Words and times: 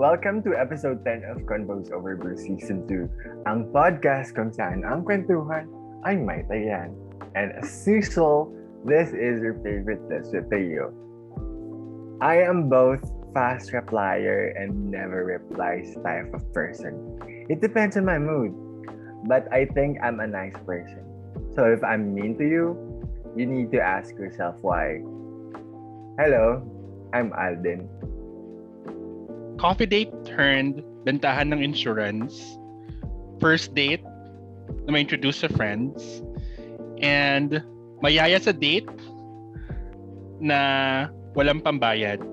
Welcome 0.00 0.42
to 0.44 0.56
episode 0.56 1.04
10 1.04 1.28
of 1.28 1.44
Convos 1.44 1.92
Over 1.92 2.16
Brew 2.16 2.32
Season 2.32 2.88
2, 2.88 3.44
ang 3.44 3.68
podcast 3.68 4.32
kung 4.32 4.48
saan 4.48 4.80
ang 4.80 5.04
kwentuhan 5.04 5.68
ay 6.08 6.16
may 6.16 6.40
tayan. 6.48 6.96
And 7.36 7.52
as 7.60 7.68
usual, 7.84 8.48
this 8.88 9.12
is 9.12 9.44
your 9.44 9.60
favorite 9.60 10.00
Desert 10.08 10.48
Trio. 10.48 10.96
I 12.24 12.40
am 12.40 12.72
both 12.72 13.04
fast 13.36 13.76
replier 13.76 14.56
and 14.56 14.72
never 14.88 15.36
replies 15.36 15.92
type 16.00 16.32
of 16.32 16.48
person. 16.56 17.20
It 17.52 17.60
depends 17.60 18.00
on 18.00 18.08
my 18.08 18.16
mood, 18.16 18.56
but 19.28 19.52
I 19.52 19.68
think 19.68 20.00
I'm 20.00 20.24
a 20.24 20.28
nice 20.32 20.56
person. 20.64 21.04
So 21.52 21.68
if 21.68 21.84
I'm 21.84 22.16
mean 22.16 22.40
to 22.40 22.46
you, 22.48 22.72
you 23.36 23.44
need 23.44 23.68
to 23.76 23.84
ask 23.84 24.16
yourself 24.16 24.56
why. 24.64 25.04
Hello, 26.16 26.64
I'm 27.12 27.36
Alden. 27.36 27.99
Coffee 29.60 29.84
date 29.84 30.08
turned 30.24 30.80
bentahan 31.04 31.52
ng 31.52 31.60
insurance, 31.60 32.56
first 33.44 33.76
date 33.76 34.00
na 34.88 34.96
ma-introduce 34.96 35.44
sa 35.44 35.52
friends, 35.52 36.24
and 37.04 37.60
mayaya 38.00 38.40
sa 38.40 38.56
date 38.56 38.88
na 40.40 41.12
walang 41.36 41.60
pambayad. 41.60 42.24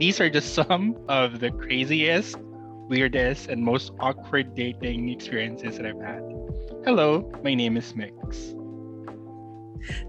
These 0.00 0.24
are 0.24 0.32
just 0.32 0.54
some 0.58 0.96
of 1.12 1.44
the 1.44 1.52
craziest, 1.52 2.40
weirdest, 2.88 3.52
and 3.52 3.60
most 3.60 3.92
awkward 4.00 4.56
dating 4.56 5.12
experiences 5.12 5.76
that 5.76 5.84
I've 5.84 6.00
had. 6.00 6.24
Hello, 6.88 7.28
my 7.44 7.52
name 7.52 7.76
is 7.76 7.92
Mix. 7.92 8.56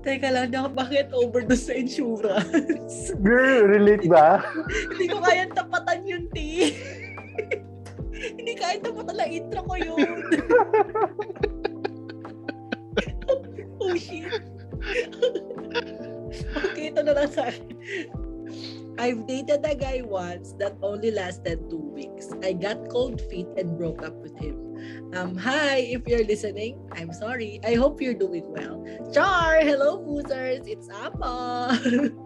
Teka 0.05 0.29
lang, 0.29 0.53
na, 0.53 0.69
bakit 0.69 1.09
overdose 1.13 1.69
sa 1.69 1.73
insurance? 1.73 3.09
Girl, 3.25 3.65
relate 3.65 4.05
ba? 4.05 4.45
Hindi 4.93 5.05
ko 5.09 5.17
kayang 5.23 5.53
tapatan 5.57 6.05
yun, 6.05 6.29
T. 6.29 6.37
Hindi 8.37 8.53
kaya 8.55 8.79
tapatan 8.79 9.15
lang 9.17 9.31
intro 9.33 9.61
ko 9.65 9.75
yun. 9.75 9.97
oh, 13.81 13.95
shit. 13.97 14.43
okay, 16.53 16.93
ito 16.93 17.01
na 17.01 17.17
lang 17.17 17.29
sa 17.31 17.49
akin. 17.49 17.73
I've 19.01 19.25
dated 19.25 19.65
a 19.65 19.73
guy 19.73 20.05
once 20.05 20.53
that 20.61 20.77
only 20.85 21.09
lasted 21.09 21.65
two 21.69 21.81
weeks. 21.81 22.29
I 22.45 22.53
got 22.53 22.89
cold 22.93 23.17
feet 23.25 23.49
and 23.57 23.73
broke 23.73 24.05
up 24.05 24.13
with 24.21 24.37
him. 24.37 24.72
Um, 25.13 25.37
hi, 25.37 25.93
if 25.93 26.01
you're 26.07 26.25
listening, 26.25 26.81
I'm 26.91 27.13
sorry. 27.13 27.59
I 27.65 27.75
hope 27.75 28.01
you're 28.01 28.17
doing 28.17 28.45
well. 28.49 28.81
Char! 29.13 29.61
Hello, 29.61 30.01
boozers! 30.01 30.65
It's! 30.65 30.89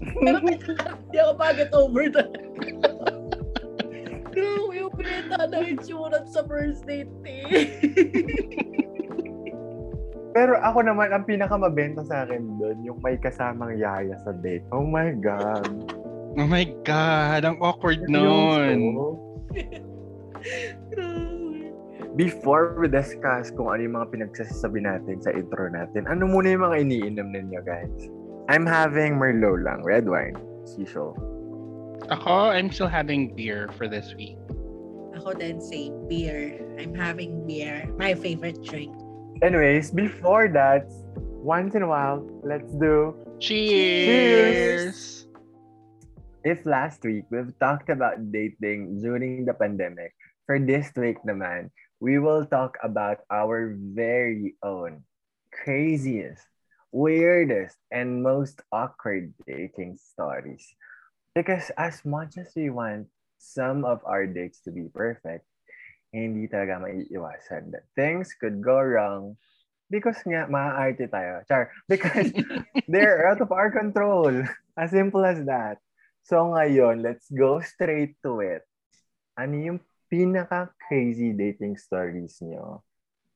Pero 0.00 0.36
hindi 0.40 1.16
ako 1.18 1.32
bakit 1.36 1.68
over 1.72 2.04
na. 2.14 2.24
no, 4.36 4.72
yung 4.72 4.92
pinita 4.94 5.48
ng 5.50 5.66
insurance 5.76 6.32
sa 6.32 6.42
first 6.46 6.86
date, 6.86 7.10
eh. 7.26 7.76
Pero 10.30 10.54
ako 10.62 10.86
naman, 10.86 11.10
ang 11.10 11.26
pinakamabenta 11.26 12.06
sa 12.06 12.22
akin 12.22 12.54
doon, 12.62 12.78
yung 12.86 13.02
may 13.02 13.18
kasamang 13.18 13.74
yaya 13.74 14.14
sa 14.22 14.30
date. 14.38 14.62
Oh 14.70 14.86
my 14.86 15.10
God. 15.18 15.66
Oh 16.38 16.46
my 16.46 16.62
God, 16.86 17.42
ang 17.42 17.58
awkward 17.58 18.06
nun. 18.06 18.94
Before 22.20 22.76
we 22.76 22.84
discuss 22.84 23.48
kung 23.48 23.72
ano 23.72 23.80
yung 23.80 23.96
mga 23.96 24.12
pinagsasabi 24.12 24.84
natin 24.84 25.24
sa 25.24 25.32
intro 25.32 25.72
natin, 25.72 26.04
ano 26.04 26.28
muna 26.28 26.52
yung 26.52 26.68
mga 26.68 26.76
iniinom 26.84 27.32
ninyo, 27.32 27.64
guys? 27.64 28.12
I'm 28.52 28.68
having 28.68 29.16
Merlot 29.16 29.64
lang, 29.64 29.80
red 29.80 30.04
wine, 30.04 30.36
as 30.60 30.76
usual. 30.76 31.16
Ako, 32.12 32.52
I'm 32.52 32.68
still 32.68 32.92
having 32.92 33.32
beer 33.32 33.72
for 33.72 33.88
this 33.88 34.12
week. 34.20 34.36
Ako 35.16 35.32
din, 35.32 35.64
same. 35.64 35.96
Beer. 36.12 36.60
I'm 36.76 36.92
having 36.92 37.48
beer. 37.48 37.88
My 37.96 38.12
favorite 38.12 38.60
drink. 38.60 38.92
Anyways, 39.40 39.88
before 39.88 40.52
that, 40.52 40.92
once 41.40 41.72
in 41.72 41.80
a 41.80 41.88
while, 41.88 42.20
let's 42.44 42.68
do 42.76 43.16
Cheers! 43.40 45.24
If 46.44 46.68
last 46.68 47.00
week 47.00 47.24
we've 47.32 47.56
talked 47.56 47.88
about 47.88 48.20
dating 48.28 49.00
during 49.00 49.48
the 49.48 49.56
pandemic, 49.56 50.12
for 50.44 50.60
this 50.60 50.92
week 51.00 51.16
naman, 51.24 51.72
we 52.00 52.18
will 52.18 52.48
talk 52.48 52.80
about 52.82 53.20
our 53.30 53.76
very 53.76 54.56
own 54.64 55.04
craziest, 55.52 56.42
weirdest, 56.90 57.76
and 57.92 58.24
most 58.24 58.60
awkward 58.72 59.36
dating 59.46 60.00
stories. 60.00 60.64
Because 61.36 61.70
as 61.76 62.02
much 62.04 62.40
as 62.40 62.50
we 62.56 62.70
want 62.70 63.06
some 63.38 63.84
of 63.84 64.00
our 64.04 64.26
dates 64.26 64.64
to 64.64 64.72
be 64.72 64.88
perfect, 64.88 65.44
hindi 66.10 66.48
talaga 66.50 66.82
maiiwasan 66.82 67.70
that 67.70 67.86
things 67.94 68.34
could 68.34 68.58
go 68.58 68.80
wrong 68.82 69.38
because 69.92 70.18
nga 70.26 70.50
maaarte 70.50 71.06
tayo. 71.06 71.44
Char, 71.46 71.70
because 71.90 72.32
they're 72.88 73.28
out 73.30 73.44
of 73.44 73.52
our 73.52 73.70
control. 73.70 74.32
As 74.74 74.90
simple 74.90 75.22
as 75.22 75.44
that. 75.46 75.78
So 76.24 76.50
ngayon, 76.56 77.02
let's 77.04 77.28
go 77.28 77.60
straight 77.60 78.16
to 78.24 78.40
it. 78.40 78.62
Ano 79.38 79.54
yung 79.58 79.80
pinaka-crazy 80.10 81.32
dating 81.32 81.78
stories 81.78 82.42
nyo 82.42 82.82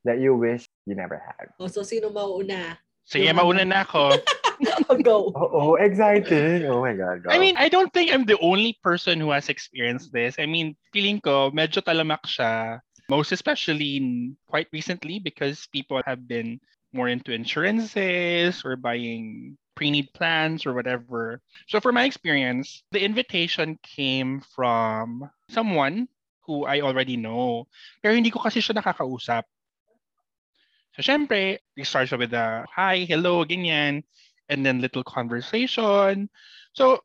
that 0.05 0.19
you 0.21 0.35
wish 0.37 0.69
you 0.85 0.95
never 0.95 1.17
had? 1.17 1.49
O, 1.57 1.65
Oh, 1.65 1.71
so 1.71 1.83
sino 1.83 2.11
mauuna? 2.11 2.77
Sige, 3.07 3.31
so, 3.31 3.35
mauna 3.35 3.65
na 3.65 3.87
ako. 3.87 4.13
Oh, 4.89 4.97
go. 4.97 5.33
Oh, 5.35 5.51
oh 5.53 5.75
exciting. 5.75 6.65
Oh 6.71 6.81
my 6.81 6.95
God. 6.95 7.25
Go. 7.25 7.31
I 7.31 7.39
mean, 7.39 7.57
I 7.59 7.69
don't 7.69 7.93
think 7.93 8.15
I'm 8.15 8.25
the 8.25 8.39
only 8.39 8.79
person 8.83 9.19
who 9.19 9.31
has 9.35 9.49
experienced 9.49 10.13
this. 10.13 10.37
I 10.39 10.47
mean, 10.47 10.77
feeling 10.95 11.21
ko 11.21 11.51
medyo 11.51 11.83
talamak 11.83 12.23
siya. 12.23 12.79
Most 13.11 13.33
especially 13.33 13.99
quite 14.47 14.69
recently 14.73 15.19
because 15.19 15.67
people 15.75 16.01
have 16.07 16.25
been 16.31 16.61
more 16.95 17.11
into 17.11 17.35
insurances 17.35 18.63
or 18.65 18.77
buying 18.79 19.59
pre-need 19.75 20.09
plans 20.15 20.65
or 20.65 20.73
whatever. 20.73 21.43
So 21.67 21.81
for 21.83 21.93
my 21.93 22.05
experience, 22.07 22.87
the 22.95 23.03
invitation 23.03 23.77
came 23.83 24.41
from 24.55 25.29
someone 25.51 26.07
who 26.47 26.65
I 26.65 26.81
already 26.81 27.17
know. 27.17 27.67
Pero 28.03 28.15
hindi 28.15 28.31
ko 28.31 28.39
kasi 28.39 28.61
siya 28.61 28.77
nakakausap. 28.79 29.45
So 30.95 31.03
syempre, 31.03 31.59
we 31.75 31.83
start 31.83 32.09
siya 32.09 32.19
with 32.19 32.33
a 32.33 32.63
hi, 32.71 33.03
hello, 33.05 33.45
ganyan. 33.45 34.05
And 34.49 34.65
then 34.65 34.85
little 34.85 35.03
conversation. 35.03 36.29
So, 36.77 37.01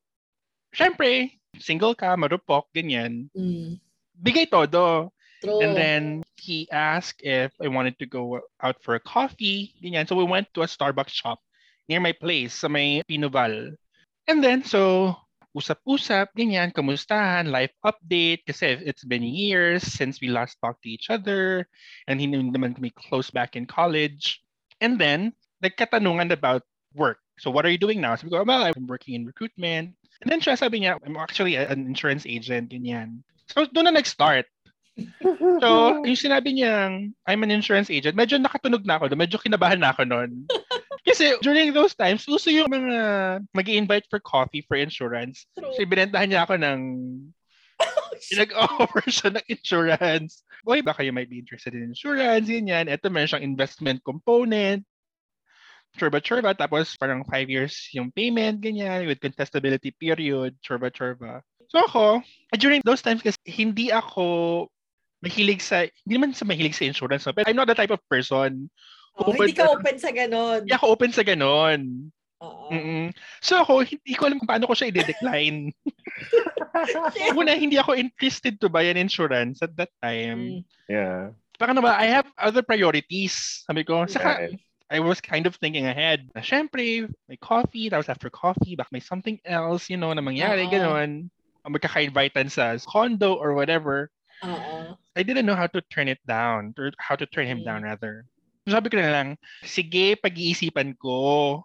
syempre, 0.76 1.40
single 1.58 1.96
ka, 1.96 2.14
marupok, 2.20 2.68
ganyan. 2.76 3.32
Mm, 3.34 3.80
Bigay 4.20 4.52
todo. 4.52 5.16
true. 5.42 5.62
And 5.64 5.76
then 5.76 6.04
he 6.36 6.68
asked 6.72 7.24
if 7.24 7.56
I 7.64 7.68
wanted 7.68 7.98
to 8.00 8.06
go 8.06 8.42
out 8.62 8.84
for 8.84 8.96
a 8.96 9.00
coffee, 9.00 9.74
ganyan. 9.82 10.08
So 10.08 10.16
we 10.16 10.28
went 10.28 10.54
to 10.54 10.62
a 10.62 10.70
Starbucks 10.70 11.16
shop 11.16 11.40
near 11.88 12.00
my 12.00 12.12
place 12.12 12.54
sa 12.54 12.68
may 12.68 13.02
Pinoval. 13.10 13.74
And 14.28 14.44
then, 14.44 14.64
so, 14.64 15.16
usap-usap, 15.56 16.30
ganyan, 16.38 16.70
kamustahan, 16.70 17.50
life 17.50 17.74
update, 17.82 18.46
kasi 18.46 18.78
it's 18.86 19.04
been 19.04 19.26
years 19.26 19.82
since 19.82 20.22
we 20.22 20.30
last 20.30 20.58
talked 20.62 20.86
to 20.86 20.94
each 20.94 21.10
other, 21.10 21.66
and 22.06 22.22
hindi 22.22 22.38
naman 22.38 22.78
kami 22.78 22.94
close 22.94 23.34
back 23.34 23.56
in 23.58 23.66
college. 23.66 24.42
And 24.80 25.02
then, 25.02 25.34
nagkatanungan 25.64 26.32
about 26.32 26.64
work. 26.96 27.20
So 27.40 27.52
what 27.52 27.66
are 27.66 27.72
you 27.72 27.80
doing 27.80 28.02
now? 28.02 28.16
So 28.16 28.28
we 28.28 28.32
go, 28.32 28.44
well, 28.44 28.64
I'm 28.64 28.88
working 28.88 29.16
in 29.16 29.26
recruitment. 29.26 29.96
And 30.22 30.28
then 30.28 30.42
siya 30.42 30.59
sabi 30.59 30.84
niya, 30.84 31.00
I'm 31.00 31.16
actually 31.16 31.56
an 31.56 31.88
insurance 31.88 32.28
agent, 32.28 32.72
ganyan. 32.72 33.24
So 33.48 33.66
doon 33.66 33.88
na 33.88 33.96
nag-start. 33.96 34.46
So, 35.64 35.70
yung 36.08 36.20
sinabi 36.20 36.52
niyang, 36.52 37.16
I'm 37.23 37.44
an 37.44 37.52
insurance 37.56 37.88
agent, 37.88 38.20
medyo 38.20 38.35
nakatunog 38.35 38.84
na 38.84 39.00
ako, 39.00 39.16
medyo 39.16 39.40
kinabahan 39.40 39.79
na 39.79 39.96
ako 39.96 40.03
noon. 40.03 40.44
Kasi 41.07 41.40
during 41.41 41.72
those 41.72 41.96
times, 41.96 42.28
uso 42.28 42.51
yung 42.51 42.69
mga 42.69 42.99
mag 43.53 43.69
invite 43.69 44.05
for 44.09 44.19
coffee 44.19 44.63
for 44.67 44.75
insurance. 44.75 45.47
True. 45.55 45.72
So, 45.75 45.85
binentahan 45.87 46.29
niya 46.31 46.43
ako 46.43 46.59
ng, 46.59 46.79
nag-offer 48.40 49.03
siya 49.07 49.40
ng 49.40 49.46
insurance. 49.47 50.43
Boy, 50.67 50.84
baka 50.84 51.07
you 51.07 51.16
might 51.16 51.31
be 51.31 51.40
interested 51.40 51.72
in 51.72 51.87
insurance, 51.87 52.51
ganyan. 52.51 52.91
Ito, 52.91 53.07
meron 53.07 53.31
siyang 53.31 53.47
investment 53.47 54.03
component. 54.03 54.84
Churba-churba. 55.96 56.53
Tapos, 56.53 56.93
parang 56.99 57.23
five 57.25 57.47
years 57.47 57.90
yung 57.96 58.11
payment, 58.11 58.59
ganyan, 58.59 59.07
with 59.07 59.23
contestability 59.23 59.96
period, 59.96 60.59
churba-churba. 60.59 61.41
So 61.69 61.85
ako, 61.85 62.25
during 62.57 62.81
those 62.81 63.05
times 63.05 63.22
kasi 63.22 63.37
hindi 63.46 63.93
ako 63.93 64.67
mahilig 65.22 65.61
sa, 65.61 65.85
hindi 65.85 66.13
naman 66.17 66.34
sa 66.34 66.49
mahilig 66.49 66.73
sa 66.73 66.90
insurance, 66.90 67.29
no? 67.29 67.34
pero 67.34 67.46
I'm 67.46 67.55
not 67.55 67.69
the 67.69 67.78
type 67.78 67.93
of 67.93 68.01
person. 68.09 68.73
Oh, 69.20 69.32
hindi 69.36 69.54
ka 69.54 69.68
open 69.76 69.98
sa 70.00 70.10
ganon. 70.16 70.64
Hindi 70.64 70.76
ako 70.76 70.86
open 70.96 71.12
sa 71.12 71.24
ganon. 71.24 72.12
Oo. 72.40 72.72
Mm-mm. 72.72 73.12
So 73.44 73.60
ako, 73.60 73.84
hindi 73.84 74.16
ko 74.16 74.32
alam 74.32 74.40
kung 74.40 74.48
paano 74.48 74.64
ko 74.64 74.74
siya 74.74 74.96
i-decline. 74.96 75.76
Una, 77.40 77.56
hindi 77.56 77.76
ako 77.76 78.00
interested 78.00 78.60
to 78.64 78.72
buy 78.72 78.88
an 78.88 78.96
insurance 78.96 79.60
at 79.60 79.76
that 79.76 79.92
time. 80.00 80.40
Mm. 80.40 80.60
yeah. 80.88 81.36
Baka 81.60 81.76
na 81.76 81.84
ba, 81.84 82.00
I 82.00 82.08
have 82.08 82.32
other 82.40 82.64
priorities. 82.64 83.68
Sabi 83.68 83.84
ko, 83.84 84.08
saka, 84.08 84.48
Right. 84.48 84.56
I 84.90 84.98
was 85.04 85.22
kind 85.22 85.46
of 85.46 85.54
thinking 85.60 85.86
ahead. 85.86 86.32
Na, 86.34 86.42
syempre, 86.42 87.06
may 87.28 87.38
coffee, 87.38 87.92
tapos 87.92 88.08
after 88.10 88.32
coffee, 88.32 88.74
baka 88.80 88.90
may 88.90 89.04
something 89.04 89.38
else, 89.46 89.86
you 89.92 90.00
know, 90.00 90.10
na 90.16 90.24
mangyari, 90.24 90.66
Oo. 90.66 90.72
ganon. 90.72 91.30
magkaka-invitan 91.70 92.50
sa 92.50 92.74
condo 92.82 93.36
or 93.38 93.54
whatever. 93.54 94.10
Oo. 94.42 94.98
I 95.14 95.22
didn't 95.22 95.46
know 95.46 95.54
how 95.54 95.68
to 95.70 95.84
turn 95.92 96.08
it 96.08 96.18
down, 96.26 96.74
or 96.80 96.90
how 96.98 97.14
to 97.14 97.28
turn 97.30 97.46
him 97.46 97.62
Mm. 97.62 97.68
down 97.68 97.82
rather. 97.86 98.26
Sabi 98.67 98.88
ko 98.91 98.96
na 99.00 99.14
lang, 99.14 99.28
sige, 99.64 100.20
pag-iisipan 100.20 100.96
ko. 101.00 101.59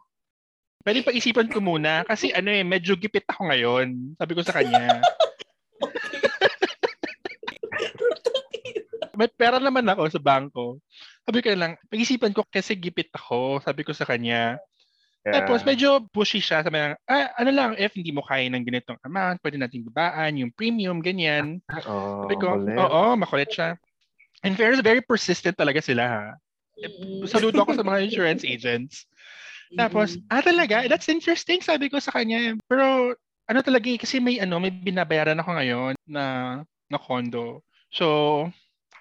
Pwede 0.85 1.01
pag-isipan 1.01 1.49
ko 1.49 1.65
muna 1.65 2.05
kasi 2.05 2.29
ano 2.37 2.53
eh, 2.53 2.61
medyo 2.61 2.93
gipit 2.95 3.25
ako 3.25 3.49
ngayon. 3.49 4.15
Sabi 4.21 4.33
ko 4.37 4.45
sa 4.45 4.53
kanya. 4.53 5.01
May 9.19 9.31
pera 9.31 9.63
naman 9.63 9.87
ako 9.89 10.11
sa 10.11 10.21
bangko. 10.21 10.83
Sabi 11.25 11.41
ko 11.41 11.49
na 11.55 11.61
lang, 11.61 11.73
pag-isipan 11.89 12.37
ko 12.37 12.45
kasi 12.51 12.77
gipit 12.77 13.09
ako. 13.17 13.65
Sabi 13.65 13.81
ko 13.81 13.97
sa 13.97 14.05
kanya. 14.05 14.61
Yeah. 15.25 15.41
Tapos 15.41 15.65
medyo 15.65 16.05
pushy 16.13 16.45
siya. 16.45 16.61
Sabi 16.61 16.77
niya, 16.77 17.01
ah, 17.09 17.33
ano 17.41 17.51
lang, 17.55 17.71
if 17.81 17.97
hindi 17.97 18.13
mo 18.13 18.21
kaya 18.21 18.45
ng 18.53 18.61
ganitong 18.69 19.01
amount, 19.01 19.41
pwede 19.41 19.57
nating 19.57 19.89
babaan, 19.89 20.37
yung 20.37 20.53
premium, 20.53 21.01
ganyan. 21.01 21.65
oh, 21.89 22.29
Sabi 22.29 22.37
ko, 22.37 22.61
oo, 22.61 23.03
makulit 23.17 23.49
siya. 23.49 23.81
In 24.45 24.53
fairness, 24.53 24.85
very 24.85 25.01
persistent 25.01 25.57
talaga 25.57 25.81
sila 25.81 26.05
ha. 26.05 26.25
Mm-mm. 26.81 27.27
Saludo 27.29 27.63
ako 27.63 27.79
sa 27.79 27.87
mga 27.87 28.03
insurance 28.11 28.43
agents. 28.43 29.07
Tapos, 29.75 30.19
ah 30.31 30.43
talaga, 30.43 30.87
that's 30.87 31.11
interesting, 31.11 31.59
sabi 31.59 31.91
ko 31.91 31.99
sa 31.99 32.15
kanya. 32.15 32.55
Pero, 32.71 33.17
ano 33.51 33.61
talaga 33.61 33.87
eh, 33.91 33.99
kasi 33.99 34.23
may 34.23 34.39
ano, 34.39 34.63
may 34.63 34.71
binabayaran 34.71 35.41
ako 35.41 35.51
ngayon 35.59 35.95
na, 36.07 36.25
na 36.89 36.99
condo. 36.99 37.61
So, 37.91 38.47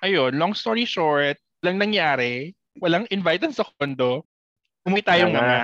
ayun, 0.01 0.35
long 0.35 0.57
story 0.57 0.83
short, 0.89 1.37
lang 1.61 1.77
nangyari, 1.77 2.51
walang 2.81 3.05
invite 3.13 3.45
sa 3.53 3.65
condo. 3.77 4.25
Umuwi 4.83 5.03
tayong 5.05 5.31
Wala 5.31 5.39
mga. 5.39 5.59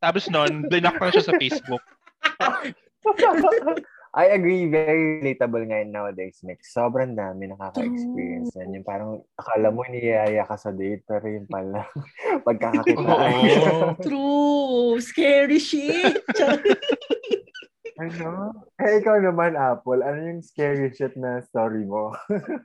Tapos 0.00 0.24
noon, 0.32 0.64
blinak 0.72 0.96
ko 0.96 1.04
na 1.04 1.12
siya 1.12 1.26
sa 1.28 1.36
Facebook. 1.36 1.84
I 4.14 4.30
agree, 4.30 4.70
very 4.70 5.18
relatable 5.18 5.66
ngayon 5.66 5.90
nowadays, 5.90 6.38
Mix. 6.46 6.70
Sobrang 6.70 7.18
dami 7.18 7.50
nakaka-experience 7.50 8.54
yan. 8.54 8.78
Yung 8.78 8.86
parang 8.86 9.26
akala 9.34 9.74
mo 9.74 9.82
niyaya 9.82 10.46
ka 10.46 10.54
sa 10.54 10.70
date, 10.70 11.02
pero 11.02 11.26
yun 11.26 11.50
pala, 11.50 11.82
pagkakakitaan. 12.46 13.34
Oo. 13.42 13.98
True. 13.98 15.02
Scary 15.02 15.58
shit. 15.58 16.22
ano? 17.98 18.54
Eh, 18.78 19.02
ikaw 19.02 19.18
naman, 19.18 19.58
Apple, 19.58 20.06
ano 20.06 20.18
yung 20.30 20.46
scary 20.46 20.94
shit 20.94 21.18
na 21.18 21.42
story 21.50 21.82
mo? 21.82 22.14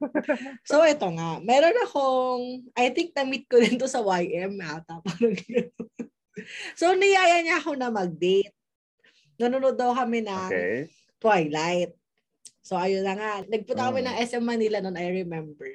so, 0.70 0.86
ito 0.86 1.10
nga. 1.18 1.42
Meron 1.42 1.78
akong, 1.82 2.70
I 2.78 2.94
think 2.94 3.18
na-meet 3.18 3.50
ko 3.50 3.58
din 3.58 3.82
to 3.82 3.90
sa 3.90 4.06
YM 4.06 4.62
ata. 4.62 5.02
Parang 5.02 5.34
so, 6.78 6.94
niyaya 6.94 7.42
niya 7.42 7.58
ako 7.58 7.74
na 7.74 7.90
mag-date. 7.90 8.54
Nanonood 9.42 9.82
daw 9.82 9.98
kami 9.98 10.22
ng 10.22 10.46
Okay. 10.54 10.99
Twilight. 11.20 11.94
So, 12.64 12.80
ayun 12.80 13.04
na 13.04 13.16
nga. 13.16 13.34
Nagpunta 13.46 13.92
kami 13.92 14.02
Mm. 14.04 14.08
ng 14.08 14.18
SM 14.24 14.44
Manila 14.46 14.78
noon, 14.80 14.98
I 15.00 15.08
remember. 15.24 15.70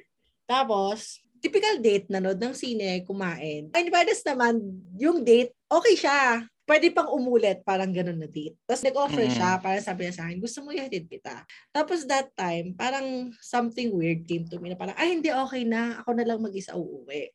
Tapos, 0.45 1.21
typical 1.41 1.77
date, 1.77 2.09
nanood 2.09 2.41
ng 2.41 2.53
sine, 2.57 3.05
kumain. 3.05 3.69
In 3.69 3.89
fairness 3.93 4.25
naman, 4.25 4.57
yung 4.97 5.21
date, 5.21 5.53
okay 5.69 5.95
siya. 5.97 6.45
Pwede 6.65 6.89
pang 6.89 7.13
umulit, 7.13 7.61
parang 7.61 7.93
ganun 7.93 8.17
na 8.17 8.25
date. 8.25 8.57
Tapos 8.65 8.81
nag-offer 8.81 9.29
Mm. 9.29 9.35
siya, 9.37 9.49
para 9.61 9.77
sabi 9.77 10.09
niya 10.09 10.17
sa 10.17 10.25
akin, 10.25 10.41
gusto 10.41 10.65
mo 10.65 10.73
ihatid 10.73 11.05
kita. 11.05 11.45
Tapos 11.69 12.09
that 12.09 12.33
time, 12.33 12.73
parang 12.73 13.29
something 13.37 13.93
weird 13.93 14.25
came 14.25 14.49
to 14.49 14.57
me 14.57 14.73
na 14.73 14.77
parang, 14.77 14.97
ay 14.97 15.13
hindi, 15.13 15.29
okay 15.29 15.61
na. 15.61 16.01
Ako 16.01 16.17
na 16.17 16.25
lang 16.25 16.41
mag-isa 16.41 16.73
uuwi. 16.73 17.29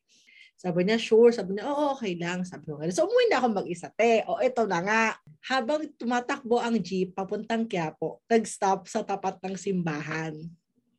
Sabi 0.61 0.85
niya, 0.85 1.01
sure. 1.01 1.33
Sabi 1.33 1.57
niya, 1.57 1.73
oo, 1.73 1.97
okay 1.97 2.21
lang. 2.21 2.45
Sabi 2.45 2.69
ko, 2.69 2.77
so 2.93 3.09
umuwi 3.09 3.33
na 3.33 3.41
ako 3.41 3.65
mag-isa, 3.65 3.89
te. 3.97 4.21
O, 4.29 4.45
ito 4.45 4.69
na 4.69 4.85
nga. 4.85 5.05
Habang 5.49 5.89
tumatakbo 5.97 6.61
ang 6.61 6.77
jeep 6.77 7.17
papuntang 7.17 7.65
Quiapo, 7.65 8.21
nag-stop 8.29 8.85
sa 8.85 9.01
tapat 9.01 9.41
ng 9.41 9.57
simbahan. 9.57 10.37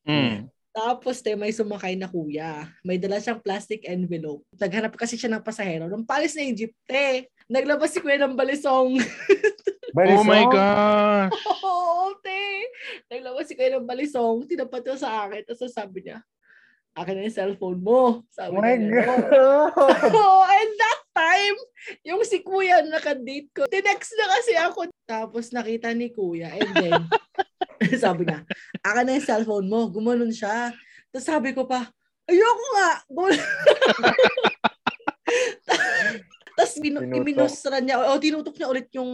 Mm. 0.01 0.49
Tapos, 0.73 1.21
te, 1.21 1.37
may 1.37 1.53
sumakay 1.53 1.93
na 1.93 2.09
kuya. 2.09 2.73
May 2.81 2.97
dala 2.97 3.21
siyang 3.21 3.37
plastic 3.37 3.85
envelope. 3.85 4.41
Naghanap 4.57 4.97
kasi 4.97 5.13
siya 5.13 5.29
ng 5.29 5.45
pasahero. 5.45 5.85
Nung 5.85 6.09
palis 6.09 6.33
na 6.33 6.41
yung 6.41 6.57
jeep, 6.57 6.73
te, 6.89 7.29
naglabas 7.45 7.93
si 7.93 8.01
kuya 8.01 8.17
ng 8.17 8.33
balisong. 8.33 8.97
Oh 9.91 10.23
my 10.23 10.47
Balisong? 10.47 10.55
gosh. 10.55 11.35
Oo, 11.67 12.15
te. 12.23 12.63
Naglabas 13.11 13.43
si 13.43 13.59
kuya 13.59 13.75
ng 13.75 13.83
balisong. 13.83 14.47
Tinapat 14.47 14.87
niya 14.87 14.95
sa 14.97 15.27
akin. 15.27 15.43
Tapos 15.43 15.69
sabi 15.69 15.99
niya, 16.07 16.23
akin 16.97 17.13
na 17.15 17.25
yung 17.27 17.37
cellphone 17.37 17.79
mo. 17.79 18.23
Sabi 18.31 18.55
Oh 18.57 18.61
my 18.61 18.75
niya. 18.75 19.05
God! 19.31 20.11
Oh, 20.17 20.43
and 20.43 20.71
that 20.75 21.01
time, 21.15 21.57
yung 22.03 22.21
si 22.27 22.43
kuya 22.43 22.83
na 22.83 22.99
nakadate 22.99 23.49
ko, 23.55 23.65
tinext 23.67 24.11
na 24.19 24.25
kasi 24.27 24.53
ako. 24.59 24.79
Tapos 25.07 25.51
nakita 25.55 25.91
ni 25.95 26.11
kuya. 26.11 26.51
And 26.51 26.71
then, 26.75 27.01
sabi 28.03 28.27
niya, 28.27 28.43
akin 28.83 29.03
na 29.07 29.15
yung 29.17 29.27
cellphone 29.27 29.67
mo. 29.71 29.87
Gumanon 29.87 30.31
siya. 30.31 30.75
Tapos 31.11 31.25
sabi 31.27 31.55
ko 31.55 31.63
pa, 31.67 31.87
ayoko 32.27 32.65
nga. 32.75 32.91
Tapos 36.59 36.75
binu- 36.83 37.07
iminusra 37.07 37.79
niya, 37.79 37.99
o 38.11 38.19
tinutok 38.19 38.55
niya 38.59 38.71
ulit 38.71 38.87
yung 38.93 39.11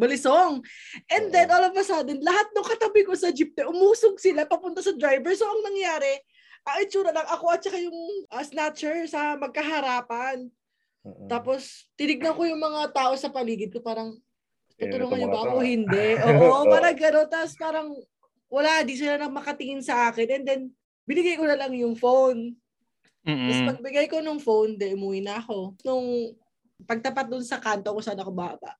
balisong. 0.00 0.64
And 1.12 1.28
then, 1.28 1.52
all 1.52 1.68
of 1.68 1.76
a 1.76 1.84
sudden, 1.84 2.24
lahat 2.24 2.48
ng 2.56 2.64
katabi 2.64 3.04
ko 3.04 3.12
sa 3.12 3.28
jeep, 3.28 3.52
umusog 3.60 4.16
sila 4.16 4.48
papunta 4.48 4.80
sa 4.80 4.96
driver. 4.96 5.28
So, 5.36 5.44
ang 5.44 5.60
nangyari, 5.60 6.24
ang 6.66 6.78
itsura 6.84 7.10
lang 7.10 7.28
ako 7.28 7.44
at 7.50 7.60
saka 7.64 7.78
yung 7.80 7.98
ah, 8.28 8.44
snatcher 8.44 9.08
sa 9.08 9.36
magkaharapan. 9.40 10.48
Mm-mm. 11.00 11.28
Tapos, 11.32 11.88
tinignan 11.96 12.36
ko 12.36 12.44
yung 12.44 12.60
mga 12.60 12.92
tao 12.92 13.16
sa 13.16 13.32
paligid 13.32 13.72
ko, 13.72 13.80
parang, 13.80 14.20
tutulungan 14.76 15.16
niyo 15.16 15.28
ba 15.32 15.40
ako? 15.48 15.56
Hindi. 15.64 16.06
Oo, 16.44 16.68
parang 16.68 16.96
gano'n. 16.96 17.28
Tapos 17.28 17.54
parang, 17.56 17.88
wala, 18.52 18.84
di 18.84 19.00
sila 19.00 19.16
na 19.16 19.32
makatingin 19.32 19.80
sa 19.80 20.12
akin. 20.12 20.28
And 20.28 20.44
then, 20.44 20.62
binigay 21.08 21.40
ko 21.40 21.48
na 21.48 21.56
lang 21.56 21.72
yung 21.72 21.96
phone. 21.96 22.56
Tapos 23.24 23.60
Mm-mm. 23.60 23.68
pagbigay 23.76 24.06
ko 24.08 24.20
ng 24.20 24.40
phone, 24.40 24.76
di 24.76 24.92
umuwi 24.92 25.24
na 25.24 25.40
ako. 25.40 25.76
Nung 25.84 26.36
pagtapat 26.84 27.28
dun 27.28 27.44
sa 27.44 27.60
kanto 27.60 27.92
kung 27.92 28.04
saan 28.04 28.20
ako 28.20 28.32
baba, 28.32 28.76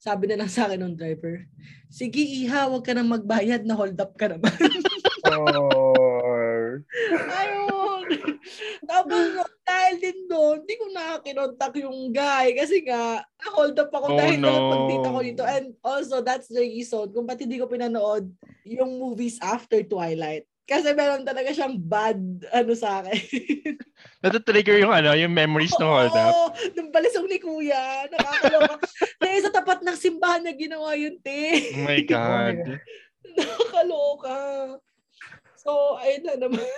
sabi 0.00 0.28
na 0.28 0.40
lang 0.40 0.48
sa 0.48 0.68
akin 0.68 0.80
ng 0.80 0.96
driver, 0.96 1.44
sige 1.92 2.20
iha, 2.20 2.68
huwag 2.68 2.84
ka 2.84 2.92
nang 2.96 3.08
magbayad, 3.08 3.64
na 3.68 3.76
hold 3.76 3.96
up 4.00 4.16
ka 4.16 4.32
naman. 4.32 4.52
Oh. 5.30 6.80
Ayun. 7.12 8.02
Tapos 9.00 9.24
no, 9.32 9.44
dahil 9.64 9.94
din 9.96 10.18
doon, 10.28 10.60
hindi 10.60 10.76
ko 10.76 10.84
nakakinontak 10.92 11.72
yung 11.80 12.12
guy 12.12 12.52
kasi 12.52 12.84
nga, 12.84 13.24
hold 13.56 13.72
up 13.80 13.88
ako 13.88 14.12
Oh, 14.12 14.18
dahil 14.20 14.36
no. 14.36 14.68
pagtita 14.68 15.08
ko 15.08 15.18
dito. 15.24 15.42
And 15.48 15.66
also, 15.80 16.20
that's 16.20 16.52
the 16.52 16.60
reason 16.60 17.08
kung 17.08 17.24
ba't 17.24 17.40
hindi 17.40 17.56
ko 17.56 17.64
pinanood 17.64 18.28
yung 18.68 19.00
movies 19.00 19.40
after 19.40 19.80
Twilight. 19.80 20.44
Kasi 20.68 20.92
meron 20.92 21.24
talaga 21.24 21.48
siyang 21.50 21.80
bad 21.80 22.20
ano 22.52 22.72
sa 22.76 23.00
akin. 23.00 23.16
Natatrigger 24.22 24.76
yung 24.84 24.92
ano, 24.92 25.16
yung 25.16 25.32
memories 25.32 25.72
ng 25.80 25.88
hold 25.88 26.12
up. 26.12 26.30
Oo, 26.30 26.44
nung 26.76 26.92
balisong 26.92 27.24
ni 27.24 27.40
Kuya. 27.40 28.04
Nakakaloka. 28.12 28.84
na 29.24 29.40
sa 29.40 29.50
tapat 29.50 29.80
ng 29.80 29.96
simbahan 29.96 30.44
na 30.44 30.52
ginawa 30.52 30.92
yun, 30.92 31.16
te. 31.24 31.72
Oh 31.72 31.88
my 31.88 32.04
God. 32.10 32.84
Nakakaloka. 33.32 34.36
So, 35.56 35.96
ayun 35.98 36.28
na 36.28 36.36
naman. 36.36 36.68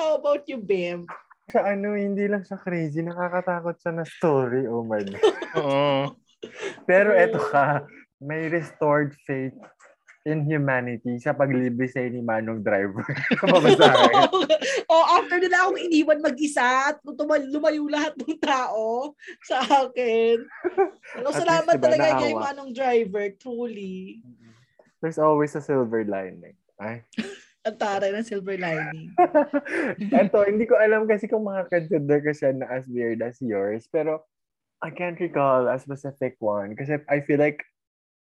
How 0.00 0.18
about 0.18 0.48
you, 0.48 0.58
Bim? 0.58 1.06
Sa 1.46 1.62
ano, 1.62 1.94
hindi 1.94 2.26
lang 2.26 2.42
siya 2.42 2.58
crazy. 2.58 3.06
Nakakatakot 3.06 3.78
siya 3.78 3.92
na 3.94 4.04
story. 4.06 4.66
Oh 4.66 4.82
my 4.82 5.02
God. 5.02 5.22
Oo. 5.62 5.94
Pero 6.84 7.14
eto 7.14 7.38
ka, 7.38 7.86
may 8.18 8.50
restored 8.50 9.14
faith 9.22 9.54
in 10.26 10.42
humanity 10.42 11.22
sa 11.22 11.30
paglibre 11.30 11.86
sa'yo 11.86 12.10
ni 12.10 12.18
Manong 12.18 12.58
Driver. 12.58 13.06
Pamasahe. 13.46 14.10
oh, 14.90 15.04
after 15.14 15.38
nila 15.38 15.62
akong 15.62 15.78
iniwan 15.78 16.18
mag-isa 16.18 16.90
at 16.90 16.98
tumal- 17.14 17.46
lumayo 17.46 17.86
lahat 17.86 18.18
ng 18.18 18.34
tao 18.42 19.14
sa 19.46 19.62
akin. 19.62 20.42
Ano, 21.22 21.30
At 21.30 21.46
salamat 21.46 21.78
least, 21.78 21.78
diba, 21.78 21.86
talaga 21.86 22.08
kay 22.18 22.32
naawa. 22.34 22.42
Manong 22.50 22.74
Driver, 22.74 23.26
truly. 23.38 24.18
There's 24.98 25.22
always 25.22 25.54
a 25.54 25.62
silver 25.62 26.02
lining. 26.02 26.58
Ay. 26.82 27.06
Ang 27.66 27.76
taray 27.82 28.14
ng 28.14 28.22
silver 28.22 28.54
lining. 28.54 29.10
Eto, 30.22 30.46
hindi 30.46 30.70
ko 30.70 30.78
alam 30.78 31.10
kasi 31.10 31.26
kung 31.26 31.42
makakonsider 31.42 32.22
ko 32.22 32.30
siya 32.30 32.54
na 32.54 32.70
as 32.70 32.86
weird 32.86 33.18
as 33.26 33.42
yours. 33.42 33.90
Pero 33.90 34.22
I 34.78 34.94
can't 34.94 35.18
recall 35.18 35.66
a 35.66 35.74
specific 35.82 36.38
one. 36.38 36.78
Kasi 36.78 37.02
I 37.10 37.26
feel 37.26 37.42
like 37.42 37.58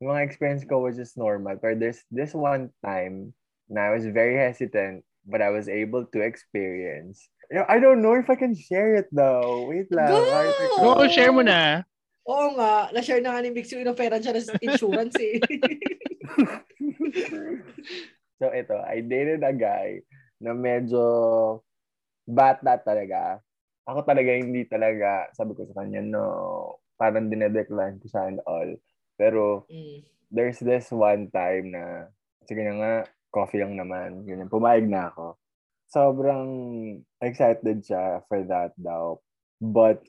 yung 0.00 0.16
mga 0.16 0.24
experience 0.24 0.64
ko 0.64 0.80
was 0.80 0.96
just 0.96 1.20
normal. 1.20 1.60
But 1.60 1.84
there's 1.84 2.00
this 2.08 2.32
one 2.32 2.72
time 2.80 3.36
na 3.68 3.88
I 3.88 3.90
was 3.92 4.08
very 4.08 4.40
hesitant 4.40 5.04
but 5.26 5.42
I 5.42 5.50
was 5.50 5.68
able 5.68 6.06
to 6.06 6.18
experience. 6.22 7.28
You 7.50 7.58
know, 7.58 7.66
I 7.68 7.78
don't 7.78 8.00
know 8.00 8.14
if 8.14 8.30
I 8.30 8.38
can 8.38 8.54
share 8.54 8.94
it 8.94 9.10
though. 9.10 9.66
Wait 9.68 9.90
lang. 9.90 10.08
Go! 10.08 10.22
To- 10.22 11.02
Oo, 11.02 11.08
share 11.10 11.34
mo 11.34 11.42
na. 11.42 11.82
Oo 12.26 12.58
nga, 12.58 12.90
na-share 12.90 13.22
na 13.22 13.38
nga 13.38 13.42
ni 13.42 13.54
Mix 13.54 13.70
yung 13.70 13.86
inoferan 13.86 14.18
siya 14.18 14.34
ng 14.34 14.62
insurance 14.62 15.14
eh. 15.22 15.38
so 18.40 18.52
ito, 18.52 18.76
I 18.84 19.00
dated 19.04 19.42
a 19.44 19.52
guy 19.54 20.00
na 20.42 20.52
medyo 20.56 21.02
bata 22.28 22.78
talaga. 22.82 23.40
Ako 23.88 24.02
talaga 24.04 24.30
hindi 24.34 24.66
talaga, 24.68 25.30
sabi 25.36 25.54
ko 25.56 25.64
sa 25.70 25.82
kanya, 25.84 26.02
no, 26.02 26.24
parang 26.98 27.30
dinedecline 27.30 27.98
ko 28.02 28.06
siya 28.10 28.28
and 28.30 28.40
all. 28.48 28.70
Pero 29.18 29.64
Mm. 29.70 30.02
there's 30.32 30.58
this 30.60 30.90
one 30.92 31.30
time 31.30 31.70
na 31.74 32.10
sige 32.48 32.62
na 32.66 32.74
nga, 32.78 32.92
coffee 33.34 33.60
lang 33.62 33.74
naman. 33.78 34.24
Ganyan, 34.26 34.50
pumayag 34.50 34.86
na 34.88 35.10
ako. 35.12 35.36
Sobrang 35.90 36.48
excited 37.22 37.82
siya 37.86 38.22
for 38.26 38.42
that 38.46 38.74
daw. 38.80 39.18
But, 39.62 40.02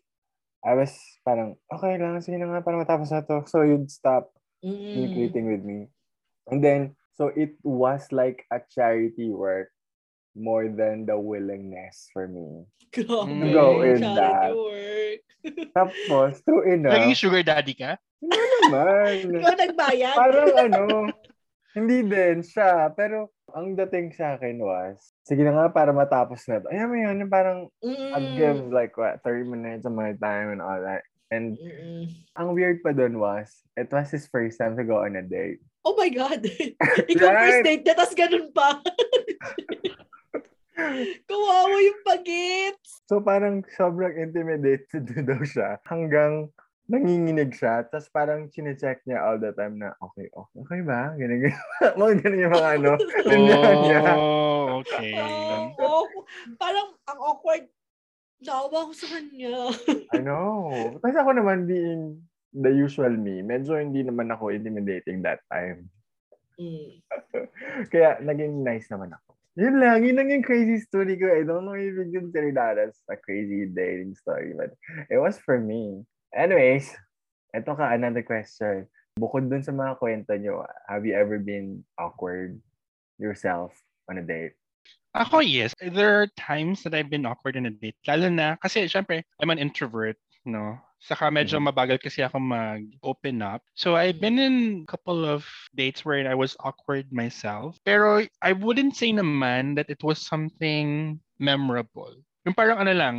I 0.65 0.73
was 0.75 0.91
parang, 1.23 1.55
okay 1.71 1.95
lang, 2.01 2.19
sige 2.21 2.35
na 2.41 2.49
nga, 2.49 2.61
para 2.65 2.77
matapos 2.81 3.13
na 3.13 3.21
to. 3.23 3.45
So, 3.47 3.61
you'd 3.63 3.89
stop 3.93 4.33
Mm. 4.65 4.91
communicating 4.91 5.45
with 5.47 5.63
me. 5.63 5.87
And 6.49 6.59
then, 6.65 6.97
so 7.17 7.33
it 7.33 7.57
was 7.65 8.05
like 8.13 8.45
a 8.53 8.61
charity 8.69 9.33
work 9.33 9.73
more 10.37 10.69
than 10.69 11.09
the 11.09 11.17
willingness 11.17 12.07
for 12.13 12.29
me. 12.29 12.69
Grabe. 12.93 13.41
To 13.41 13.47
go 13.51 13.81
in 13.81 13.97
charity 13.97 14.15
that. 14.21 14.51
work. 14.53 15.19
Tapos, 15.73 16.31
true 16.45 16.63
enough, 16.69 16.93
Naging 16.93 17.17
sugar 17.17 17.41
daddy 17.41 17.73
ka? 17.73 17.97
hindi 18.21 18.37
naman. 18.37 19.13
Ikaw 19.41 19.53
nagbayad? 19.57 20.15
Parang 20.17 20.51
ano, 20.57 20.85
hindi 21.73 22.05
din 22.05 22.41
siya. 22.41 22.89
Pero, 22.93 23.33
ang 23.53 23.73
dating 23.73 24.11
sa 24.13 24.35
akin 24.35 24.59
was, 24.59 25.13
sige 25.23 25.41
na 25.41 25.53
nga 25.55 25.67
para 25.71 25.89
matapos 25.95 26.43
na 26.49 26.59
to. 26.61 26.67
Ayan 26.69 26.89
mo 26.89 26.95
yun, 26.99 27.17
parang, 27.31 27.69
Mm. 27.81 28.11
I'd 28.13 28.29
give 28.37 28.59
like, 28.69 28.93
what, 28.97 29.21
30 29.23 29.47
minutes 29.47 29.85
of 29.85 29.93
my 29.95 30.13
time 30.19 30.51
and 30.51 30.61
all 30.61 30.77
that. 30.81 31.01
And 31.27 31.59
Mm-mm. 31.59 32.07
ang 32.39 32.55
weird 32.55 32.79
pa 32.83 32.91
dun 32.95 33.19
was, 33.19 33.51
it 33.75 33.91
was 33.91 34.07
his 34.11 34.27
first 34.31 34.59
time 34.59 34.75
to 34.79 34.83
go 34.87 35.03
on 35.03 35.15
a 35.19 35.23
date. 35.23 35.59
Oh 35.87 35.95
my 35.95 36.11
God. 36.11 36.43
Ikaw 37.15 37.27
Right. 37.31 37.39
first 37.47 37.63
date 37.63 37.83
na, 37.87 37.93
tas 37.95 38.11
ganun 38.11 38.51
pa. 38.51 38.75
Kawawa 41.31 41.77
yung 41.79 42.01
pagits. 42.03 43.01
So 43.07 43.23
parang 43.23 43.63
sobrang 43.79 44.19
intimidated 44.19 45.07
daw 45.29 45.39
siya 45.47 45.79
hanggang 45.87 46.51
nanginginig 46.91 47.55
siya. 47.55 47.87
Tapos 47.87 48.11
parang 48.11 48.51
chinecheck 48.51 48.99
niya 49.07 49.23
all 49.23 49.39
the 49.39 49.55
time 49.55 49.79
na, 49.79 49.95
okay, 50.03 50.27
okay, 50.27 50.57
okay 50.59 50.81
ba? 50.83 51.15
Ganun, 51.15 51.47
ganun. 51.47 51.55
Mga 51.95 52.13
ganun 52.19 52.43
yung 52.43 52.53
mga 52.53 52.69
ano. 52.77 52.91
Oh, 54.19 54.83
okay. 54.83 55.15
Oo. 55.79 56.03
parang 56.59 56.99
ang 57.07 57.19
awkward. 57.23 57.65
Nawa 58.37 58.69
ko 58.69 58.93
sa 58.93 59.07
kanya. 59.17 59.73
I 60.13 60.21
know. 60.21 60.69
Tapos 61.01 61.17
ako 61.17 61.31
naman 61.33 61.65
being 61.65 62.21
the 62.57 62.73
usual 62.73 63.13
me, 63.13 63.45
medyo 63.45 63.77
hindi 63.77 64.01
naman 64.01 64.33
ako 64.33 64.49
intimidating 64.49 65.21
that 65.21 65.45
time. 65.53 65.89
Mm. 66.57 67.05
Kaya 67.93 68.17
naging 68.25 68.65
nice 68.65 68.89
naman 68.89 69.13
ako. 69.13 69.37
Yun 69.57 69.81
lang, 69.81 70.05
yun 70.05 70.17
lang 70.17 70.29
yung 70.29 70.45
crazy 70.45 70.77
story 70.81 71.17
ko. 71.17 71.29
I 71.29 71.41
don't 71.41 71.65
know 71.65 71.77
if 71.77 71.93
you 71.93 72.05
consider 72.13 72.53
that 72.57 72.77
as 72.77 72.97
a 73.09 73.17
crazy 73.17 73.65
dating 73.69 74.13
story, 74.13 74.53
but 74.53 74.73
it 75.09 75.17
was 75.17 75.37
for 75.41 75.57
me. 75.57 76.05
Anyways, 76.29 76.93
eto 77.53 77.73
ka, 77.73 77.93
another 77.93 78.21
question. 78.21 78.85
Bukod 79.17 79.49
dun 79.49 79.65
sa 79.65 79.73
mga 79.73 79.97
kwento 79.97 80.37
nyo, 80.37 80.61
have 80.85 81.09
you 81.09 81.17
ever 81.17 81.41
been 81.41 81.81
awkward 81.97 82.61
yourself 83.17 83.73
on 84.05 84.21
a 84.21 84.25
date? 84.25 84.53
Ako, 85.17 85.41
yes. 85.41 85.73
There 85.81 86.21
are 86.21 86.29
times 86.37 86.85
that 86.85 86.93
I've 86.93 87.09
been 87.09 87.25
awkward 87.25 87.57
in 87.57 87.65
a 87.65 87.73
date. 87.73 87.97
Lalo 88.05 88.29
na, 88.29 88.61
kasi 88.61 88.85
syempre, 88.85 89.25
I'm 89.41 89.49
an 89.49 89.57
introvert, 89.57 90.21
no? 90.45 90.77
Saka 90.99 91.29
medyo 91.29 91.57
Mhm. 91.57 91.61
mabagal 91.61 92.01
kasi 92.01 92.25
ako 92.25 92.41
mag-open 92.41 93.41
up. 93.45 93.61
So 93.77 93.93
I've 93.95 94.17
been 94.17 94.41
in 94.41 94.81
a 94.81 94.89
couple 94.89 95.25
of 95.25 95.45
dates 95.77 96.01
where 96.03 96.25
I 96.25 96.33
was 96.33 96.57
awkward 96.65 97.13
myself. 97.13 97.77
Pero 97.85 98.25
I 98.41 98.51
wouldn't 98.57 98.97
say 98.97 99.13
naman 99.13 99.77
that 99.77 99.89
it 99.93 100.01
was 100.01 100.17
something 100.17 101.19
memorable. 101.37 102.17
Yung 102.49 102.57
parang 102.57 102.81
ano 102.81 102.93
lang, 102.97 103.15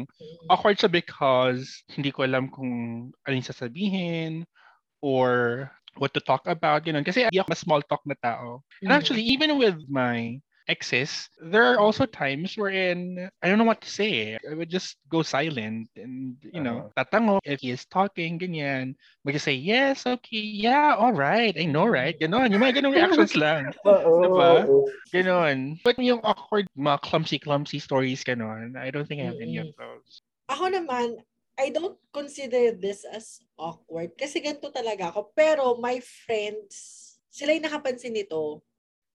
awkward 0.51 0.79
siya 0.83 0.91
because 0.91 1.71
hindi 1.95 2.11
ko 2.11 2.27
alam 2.27 2.51
kung 2.51 3.11
alin 3.31 3.47
sasabihin 3.47 4.43
or 5.03 5.71
what 5.99 6.15
to 6.15 6.23
talk 6.23 6.47
about, 6.47 6.83
ganun. 6.87 7.07
Kasi 7.07 7.27
hindi 7.29 7.39
ako 7.43 7.55
small 7.55 7.83
talk 7.87 8.03
na 8.07 8.17
tao. 8.23 8.63
And 8.87 8.91
Mm. 8.91 8.99
actually, 8.99 9.23
even 9.27 9.59
with 9.59 9.79
my 9.91 10.39
exes, 10.69 11.29
there 11.41 11.65
are 11.65 11.81
also 11.81 12.05
times 12.05 12.55
wherein 12.55 13.29
I 13.43 13.49
don't 13.49 13.59
know 13.59 13.65
what 13.65 13.81
to 13.81 13.91
say. 13.91 14.37
I 14.37 14.55
would 14.55 14.69
just 14.69 14.97
go 15.09 15.25
silent 15.25 15.89
and, 15.97 16.37
you 16.45 16.61
know, 16.61 16.93
tatango 16.97 17.41
if 17.45 17.61
he 17.61 17.73
is 17.73 17.85
talking, 17.89 18.39
ganyan. 18.39 18.95
We 19.25 19.33
just 19.33 19.49
say, 19.49 19.57
yes, 19.57 20.07
okay, 20.07 20.39
yeah, 20.39 20.95
all 20.95 21.13
right, 21.13 21.57
I 21.57 21.65
know, 21.65 21.89
right? 21.89 22.15
Ganon, 22.15 22.53
yung 22.53 22.61
mga 22.61 22.81
ganong 22.81 22.95
reactions 22.95 23.35
lang. 23.43 23.73
Oo. 23.89 24.23
Diba? 24.23 24.51
Ganon. 25.11 25.81
But 25.83 25.99
yung 25.99 26.21
awkward, 26.23 26.69
mga 26.77 27.01
clumsy-clumsy 27.03 27.81
stories, 27.81 28.23
ganon, 28.23 28.77
I 28.77 28.93
don't 28.93 29.09
think 29.09 29.25
I 29.25 29.33
have 29.33 29.41
any 29.41 29.57
of 29.57 29.73
those. 29.81 30.23
Ako 30.53 30.69
naman, 30.69 31.25
I 31.59 31.75
don't 31.75 31.99
consider 32.15 32.71
this 32.71 33.03
as 33.03 33.43
awkward 33.59 34.15
kasi 34.15 34.39
ganito 34.39 34.71
talaga 34.71 35.11
ako. 35.11 35.35
Pero 35.35 35.75
my 35.83 35.99
friends, 35.99 37.19
sila 37.35 37.51
yung 37.51 37.67
nakapansin 37.67 38.15
nito. 38.15 38.63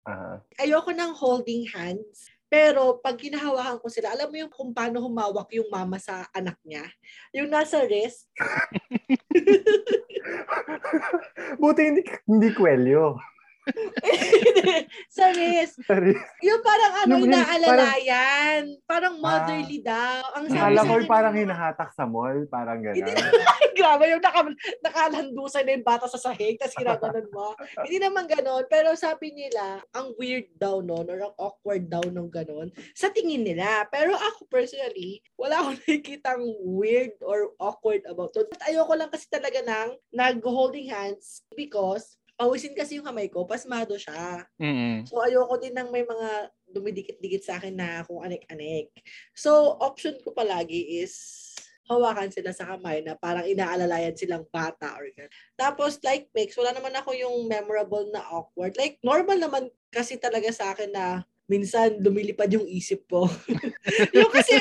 Aha. 0.04 0.44
Ayoko 0.60 0.92
ng 0.92 1.16
holding 1.16 1.64
hands. 1.72 2.28
Pero 2.54 3.02
pag 3.02 3.18
hinahawakan 3.18 3.82
ko 3.82 3.90
sila, 3.90 4.14
alam 4.14 4.30
mo 4.30 4.38
yung 4.38 4.54
kung 4.54 4.78
paano 4.78 5.02
humawak 5.02 5.50
yung 5.58 5.74
mama 5.74 5.98
sa 5.98 6.30
anak 6.38 6.54
niya? 6.62 6.86
Yung 7.34 7.50
nasa 7.50 7.82
wrist. 7.82 8.30
Buti 11.62 11.82
hindi, 11.82 12.06
hindi 12.30 12.54
kwelyo. 12.54 13.18
sa 15.16 15.32
wrist. 15.32 15.80
Sorry. 15.88 16.16
Yung 16.44 16.62
parang 16.64 16.94
ano, 17.06 17.14
Yung 17.16 17.32
inaalalayan. 17.32 18.62
Parang 18.84 19.16
motherly 19.20 19.80
daw. 19.80 20.24
Ang 20.36 20.52
sabi 20.52 20.76
Akala 20.76 20.82
ko 20.84 20.94
parang 21.08 21.36
hinahatak 21.36 21.90
sa 21.96 22.04
mall, 22.04 22.44
parang 22.52 22.84
gano'n. 22.84 23.16
Grabe 23.80 24.04
yung 24.12 24.24
naka, 24.24 24.48
nakalandusan 24.84 25.64
na 25.66 25.74
yung 25.80 25.88
bata 25.88 26.06
sa 26.06 26.20
sahig, 26.20 26.60
tapos 26.60 26.78
ginaganon 26.78 27.28
mo. 27.34 27.58
Hindi 27.84 27.98
naman 28.00 28.30
ganon, 28.30 28.68
pero 28.70 28.94
sabi 28.94 29.34
nila, 29.34 29.82
ang 29.96 30.14
weird 30.20 30.52
daw 30.60 30.84
nun, 30.84 31.08
or 31.10 31.20
ang 31.20 31.36
awkward 31.40 31.90
daw 31.90 32.04
nung 32.12 32.30
ganon, 32.30 32.70
sa 32.94 33.10
tingin 33.10 33.42
nila. 33.44 33.88
Pero 33.90 34.14
ako 34.14 34.46
personally, 34.52 35.24
wala 35.40 35.60
akong 35.64 35.80
nakikitang 35.84 36.44
weird 36.62 37.16
or 37.24 37.56
awkward 37.58 38.04
about 38.06 38.36
it. 38.38 38.48
Ayoko 38.68 38.94
lang 38.94 39.10
kasi 39.10 39.26
talaga 39.32 39.60
ng 39.64 39.98
nag-holding 40.14 40.92
hands 40.92 41.42
because 41.58 42.18
pawisin 42.38 42.74
kasi 42.74 42.98
yung 42.98 43.08
kamay 43.08 43.30
ko, 43.30 43.46
pasmado 43.46 43.96
siya. 43.96 44.46
Mm-mm. 44.58 45.06
So, 45.06 45.22
ayoko 45.22 45.58
din 45.62 45.78
ng 45.78 45.90
may 45.94 46.04
mga 46.04 46.50
dumidikit-dikit 46.74 47.44
sa 47.46 47.62
akin 47.62 47.76
na 47.78 48.02
kung 48.04 48.26
anik-anik. 48.26 48.90
So, 49.38 49.78
option 49.80 50.18
ko 50.26 50.34
palagi 50.34 51.04
is 51.04 51.14
hawakan 51.88 52.32
sila 52.32 52.56
sa 52.56 52.64
kamay 52.74 53.04
na 53.04 53.14
parang 53.20 53.44
inaalalayan 53.44 54.16
silang 54.16 54.48
bata 54.48 54.96
or 54.96 55.06
ganun. 55.12 55.32
Tapos, 55.60 56.00
like 56.02 56.32
Mix, 56.32 56.56
wala 56.56 56.72
naman 56.72 56.96
ako 56.96 57.12
yung 57.14 57.46
memorable 57.46 58.08
na 58.10 58.24
awkward. 58.24 58.74
Like, 58.80 58.98
normal 59.04 59.38
naman 59.38 59.68
kasi 59.92 60.16
talaga 60.16 60.50
sa 60.50 60.72
akin 60.72 60.96
na 60.96 61.28
minsan 61.46 62.00
lumilipad 62.00 62.50
yung 62.56 62.66
isip 62.66 63.04
ko. 63.12 63.28
yung 64.16 64.32
kasi, 64.32 64.56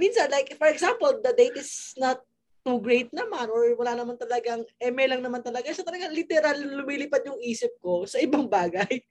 minsan, 0.00 0.32
like, 0.32 0.56
for 0.56 0.68
example, 0.72 1.20
the 1.20 1.36
date 1.36 1.54
is 1.60 1.92
not 2.00 2.24
too 2.64 2.80
great 2.80 3.12
naman 3.12 3.46
or 3.52 3.76
wala 3.76 3.92
naman 3.92 4.16
talagang, 4.16 4.64
eme 4.80 5.04
lang 5.04 5.20
naman 5.20 5.44
talaga. 5.44 5.68
So, 5.76 5.84
talagang 5.84 6.16
literal 6.16 6.56
lumilipad 6.56 7.20
yung 7.28 7.36
isip 7.44 7.76
ko 7.84 8.08
sa 8.08 8.16
ibang 8.18 8.48
bagay. 8.48 9.04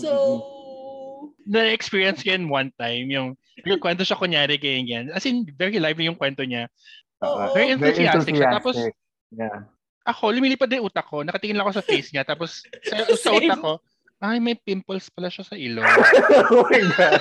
So, 0.00 0.10
Na-experience 1.50 2.22
ko 2.22 2.30
yan 2.30 2.46
one 2.46 2.70
time, 2.78 3.10
yung 3.10 3.28
yung 3.66 3.82
kwento 3.82 4.06
siya 4.06 4.16
kunyari 4.16 4.56
ganyan. 4.56 5.10
As 5.10 5.26
in, 5.26 5.44
very 5.58 5.82
lively 5.82 6.06
yung 6.06 6.16
kwento 6.16 6.46
niya. 6.46 6.70
Oo. 7.26 7.52
Very 7.52 7.74
enthusiastic 7.74 8.38
siya. 8.38 8.56
Tapos, 8.56 8.78
yeah. 9.34 9.66
ako, 10.06 10.32
lumilipad 10.32 10.70
yung 10.72 10.88
utak 10.88 11.04
ko. 11.10 11.26
Nakatingin 11.26 11.58
lang 11.58 11.66
ako 11.68 11.82
sa 11.82 11.84
face 11.84 12.14
niya. 12.14 12.24
Tapos, 12.24 12.64
sa, 12.86 12.96
sa 13.20 13.34
Same. 13.34 13.50
utak 13.50 13.60
ko, 13.60 13.72
ay, 14.20 14.36
may 14.38 14.56
pimples 14.56 15.08
pala 15.10 15.32
siya 15.32 15.44
sa 15.44 15.56
ilong. 15.56 15.84
oh 16.54 16.64
my 16.68 16.82
God. 16.92 17.20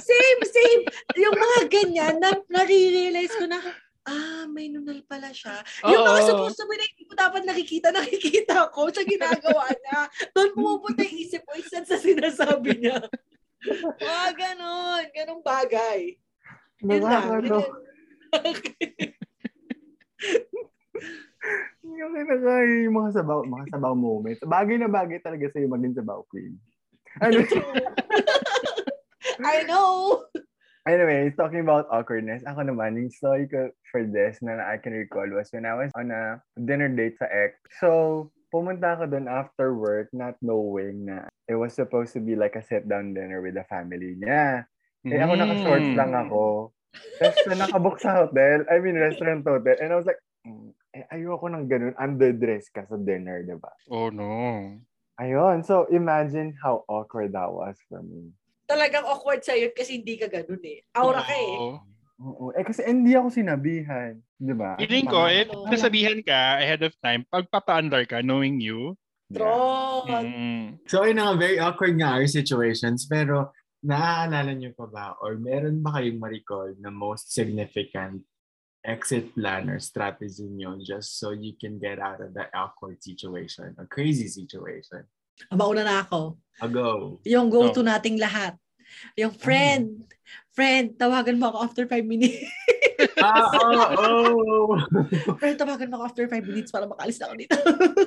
same, 0.00 0.40
same. 0.48 0.82
Yung 1.20 1.36
mga 1.36 1.58
ganyan, 1.68 2.14
na, 2.16 2.32
nare-realize 2.48 3.36
ko 3.36 3.44
na, 3.44 3.60
ah, 4.10 4.44
may 4.50 4.66
nunal 4.66 4.98
pala 5.06 5.30
siya. 5.30 5.62
Yung 5.86 6.02
mga 6.02 6.20
Oo. 6.20 6.28
supposed 6.34 6.58
to 6.58 6.66
be 6.66 6.74
na 6.74 6.86
hindi 6.90 7.04
ko 7.06 7.14
dapat 7.14 7.42
nakikita, 7.46 7.88
nakikita 7.94 8.66
ko 8.74 8.90
sa 8.90 9.06
ginagawa 9.06 9.70
niya. 9.70 10.00
Doon 10.34 10.50
pumupunta 10.58 11.06
yung 11.06 11.18
isip 11.22 11.46
ko, 11.46 11.54
isa 11.54 11.86
sa 11.86 11.96
sinasabi 11.96 12.82
niya. 12.82 12.98
Mga 14.00 14.28
ganon, 14.40 15.04
ganong 15.12 15.44
bagay. 15.44 16.16
Yun 16.80 17.04
lang. 17.04 17.44
Yung 22.00 22.12
kinakain 22.16 22.88
yung 22.88 22.96
mga 22.96 23.20
sabaw, 23.20 23.44
mga 23.44 23.66
sabaw 23.76 23.92
moments. 23.96 24.40
Bagay 24.44 24.76
na 24.80 24.88
bagay 24.88 25.20
talaga 25.20 25.48
sa'yo 25.52 25.68
maging 25.68 25.96
sabaw 26.00 26.24
queen. 26.28 26.56
Ano, 27.20 27.44
I 29.44 29.64
know. 29.68 30.24
Anyway, 30.88 31.28
talking 31.36 31.60
about 31.60 31.84
awkwardness, 31.92 32.40
ako 32.48 32.64
naman, 32.64 32.96
yung 32.96 33.12
story 33.12 33.44
ko 33.44 33.68
for 33.92 34.00
this 34.08 34.40
na 34.40 34.64
I 34.64 34.80
can 34.80 34.96
recall 34.96 35.28
was 35.28 35.52
when 35.52 35.68
I 35.68 35.76
was 35.76 35.92
on 35.92 36.08
a 36.08 36.40
dinner 36.56 36.88
date 36.88 37.20
sa 37.20 37.28
ex. 37.28 37.60
So, 37.76 38.32
pumunta 38.48 38.96
ako 38.96 39.12
doon 39.12 39.28
after 39.28 39.76
work 39.76 40.08
not 40.16 40.40
knowing 40.40 41.04
na 41.04 41.28
it 41.44 41.54
was 41.60 41.76
supposed 41.76 42.16
to 42.16 42.22
be 42.24 42.32
like 42.32 42.56
a 42.56 42.64
sit-down 42.64 43.12
dinner 43.12 43.44
with 43.44 43.60
the 43.60 43.66
family 43.68 44.16
niya. 44.16 44.64
Eh, 45.04 45.20
ako 45.20 45.32
naka-shorts 45.36 45.92
Mm. 45.92 45.98
lang 46.00 46.12
ako. 46.16 46.72
Tapos 47.20 47.40
na 47.48 47.56
nakabook 47.68 47.96
sa 48.00 48.24
hotel, 48.24 48.64
I 48.68 48.80
mean 48.80 48.96
restaurant 48.96 49.44
hotel, 49.44 49.76
and 49.84 49.92
I 49.92 49.96
was 49.96 50.08
like, 50.08 50.20
mm, 50.48 50.72
eh, 50.96 51.04
ayoko 51.12 51.46
ng 51.52 51.68
ganun, 51.68 51.96
underdress 52.00 52.72
ka 52.72 52.88
sa 52.88 52.96
dinner, 52.96 53.44
di 53.44 53.56
ba? 53.56 53.72
Oh 53.92 54.08
no. 54.08 54.80
Ayun. 55.20 55.60
So, 55.60 55.84
imagine 55.92 56.56
how 56.64 56.88
awkward 56.88 57.36
that 57.36 57.52
was 57.52 57.76
for 57.92 58.00
me. 58.00 58.32
Talagang 58.70 59.02
awkward 59.02 59.42
sa'yo 59.42 59.74
kasi 59.74 59.98
hindi 59.98 60.14
ka 60.14 60.30
ganun 60.30 60.62
eh. 60.62 60.86
Aura 60.94 61.26
ka 61.26 61.34
eh. 61.34 61.50
Oo. 61.58 61.82
Oo. 62.22 62.44
Eh, 62.54 62.62
kasi 62.62 62.86
hindi 62.86 63.18
ako 63.18 63.34
sinabihan. 63.34 64.14
Di 64.38 64.54
ba? 64.54 64.78
Feeling 64.78 65.10
ko, 65.10 65.26
eh, 65.26 65.42
Ano? 65.50 65.66
nasabihan 65.66 66.22
ka 66.22 66.62
ahead 66.62 66.86
of 66.86 66.94
time, 67.02 67.26
pagpapa-under 67.26 68.06
ka, 68.06 68.22
knowing 68.22 68.62
you. 68.62 68.94
Trot. 69.34 70.06
Mm. 70.06 70.78
So, 70.86 71.02
ayun 71.02 71.18
na 71.18 71.32
nga, 71.32 71.34
very 71.34 71.58
awkward 71.58 71.98
nga 71.98 72.14
our 72.14 72.30
situations. 72.30 73.10
Pero, 73.10 73.50
naaalala 73.82 74.54
niyo 74.54 74.70
pa 74.78 74.86
ba? 74.86 75.06
Or 75.18 75.34
meron 75.40 75.82
ba 75.82 75.98
kayong 75.98 76.20
ma-recall 76.22 76.76
na 76.78 76.94
most 76.94 77.34
significant 77.34 78.22
exit 78.86 79.32
plan 79.36 79.68
or 79.68 79.76
strategy 79.76 80.48
niyo 80.48 80.80
just 80.80 81.20
so 81.20 81.36
you 81.36 81.52
can 81.58 81.76
get 81.76 82.00
out 82.00 82.20
of 82.20 82.32
that 82.32 82.48
awkward 82.56 83.00
situation, 83.02 83.74
a 83.76 83.84
crazy 83.88 84.28
situation? 84.28 85.04
Mauna 85.48 85.82
na 85.82 86.04
ako. 86.04 86.36
A 86.60 86.68
go. 86.68 87.18
Yung 87.24 87.48
go-to 87.48 87.80
Oh. 87.80 87.88
nating 87.88 88.20
lahat. 88.20 88.54
Yung 89.16 89.32
friend. 89.32 90.04
Friend, 90.52 90.92
tawagan 90.98 91.40
mo 91.40 91.54
ako 91.54 91.58
after 91.64 91.84
5 91.88 92.04
minutes. 92.04 92.36
ah, 93.24 93.48
oh, 93.56 94.76
oh. 94.76 95.36
friend, 95.40 95.56
tawagan 95.56 95.88
mo 95.88 96.02
ako 96.02 96.04
after 96.04 96.26
5 96.28 96.44
minutes 96.44 96.70
para 96.74 96.84
makalis 96.84 97.16
na 97.16 97.32
ako 97.32 97.34
dito. 97.38 97.56